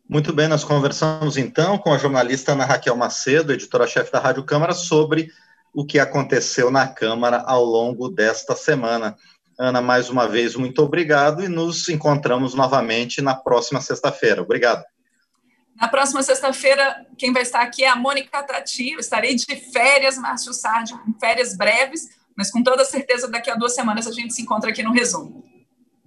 Muito 0.10 0.34
bem, 0.34 0.48
nós 0.48 0.64
conversamos 0.64 1.38
então 1.38 1.78
com 1.78 1.94
a 1.94 1.98
jornalista 1.98 2.54
Ana 2.54 2.66
Raquel 2.66 2.96
Macedo, 2.96 3.54
editora-chefe 3.54 4.12
da 4.12 4.20
Rádio 4.20 4.44
Câmara, 4.44 4.74
sobre 4.74 5.32
o 5.74 5.86
que 5.86 6.00
aconteceu 6.00 6.72
na 6.72 6.88
Câmara 6.88 7.44
ao 7.46 7.64
longo 7.64 8.10
desta 8.10 8.56
semana. 8.56 9.16
Ana, 9.58 9.82
mais 9.82 10.10
uma 10.10 10.28
vez, 10.28 10.56
muito 10.56 10.82
obrigado 10.82 11.44
e 11.44 11.48
nos 11.48 11.88
encontramos 11.88 12.54
novamente 12.54 13.22
na 13.22 13.36
próxima 13.36 13.80
sexta-feira. 13.82 14.42
Obrigado. 14.42 14.84
Na 15.76 15.88
próxima 15.88 16.24
sexta-feira, 16.24 17.06
quem 17.18 17.34
vai 17.34 17.42
estar 17.42 17.62
aqui 17.62 17.84
é 17.84 17.90
a 17.90 17.96
Mônica 17.96 18.42
Tati. 18.44 18.92
Eu 18.92 19.00
estarei 19.00 19.36
de 19.36 19.56
férias, 19.72 20.18
Márcio 20.18 20.54
Sardi, 20.54 20.94
férias 21.20 21.56
breves, 21.58 22.10
mas 22.36 22.52
com 22.52 22.62
toda 22.64 22.84
certeza 22.86 23.28
daqui 23.28 23.50
a 23.50 23.56
duas 23.56 23.74
semanas 23.74 24.08
a 24.08 24.12
gente 24.12 24.34
se 24.34 24.42
encontra 24.42 24.70
aqui 24.70 24.84
no 24.84 24.92
resumo 24.92 25.44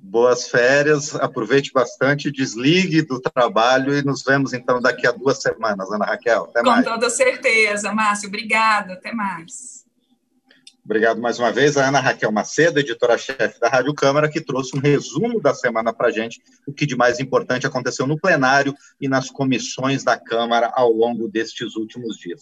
boas 0.08 0.48
férias, 0.48 1.14
aproveite 1.14 1.72
bastante, 1.72 2.30
desligue 2.30 3.02
do 3.02 3.20
trabalho 3.20 3.96
e 3.96 4.02
nos 4.02 4.22
vemos 4.22 4.52
então 4.52 4.80
daqui 4.80 5.06
a 5.06 5.12
duas 5.12 5.40
semanas, 5.42 5.90
Ana 5.92 6.06
Raquel. 6.06 6.44
Até 6.44 6.60
Com 6.60 6.70
mais. 6.70 6.84
toda 6.84 7.10
certeza, 7.10 7.92
Márcio. 7.92 8.28
Obrigada, 8.28 8.94
até 8.94 9.12
mais. 9.12 9.86
Obrigado 10.82 11.20
mais 11.20 11.38
uma 11.38 11.52
vez 11.52 11.76
a 11.76 11.86
Ana 11.86 12.00
Raquel 12.00 12.32
Macedo, 12.32 12.80
editora-chefe 12.80 13.60
da 13.60 13.68
Rádio 13.68 13.92
Câmara, 13.92 14.26
que 14.26 14.40
trouxe 14.40 14.74
um 14.74 14.80
resumo 14.80 15.38
da 15.38 15.52
semana 15.52 15.92
para 15.92 16.08
a 16.08 16.10
gente, 16.10 16.40
o 16.66 16.72
que 16.72 16.86
de 16.86 16.96
mais 16.96 17.20
importante 17.20 17.66
aconteceu 17.66 18.06
no 18.06 18.18
plenário 18.18 18.74
e 18.98 19.06
nas 19.06 19.28
comissões 19.28 20.02
da 20.02 20.18
Câmara 20.18 20.72
ao 20.74 20.90
longo 20.90 21.28
destes 21.28 21.76
últimos 21.76 22.16
dias. 22.16 22.36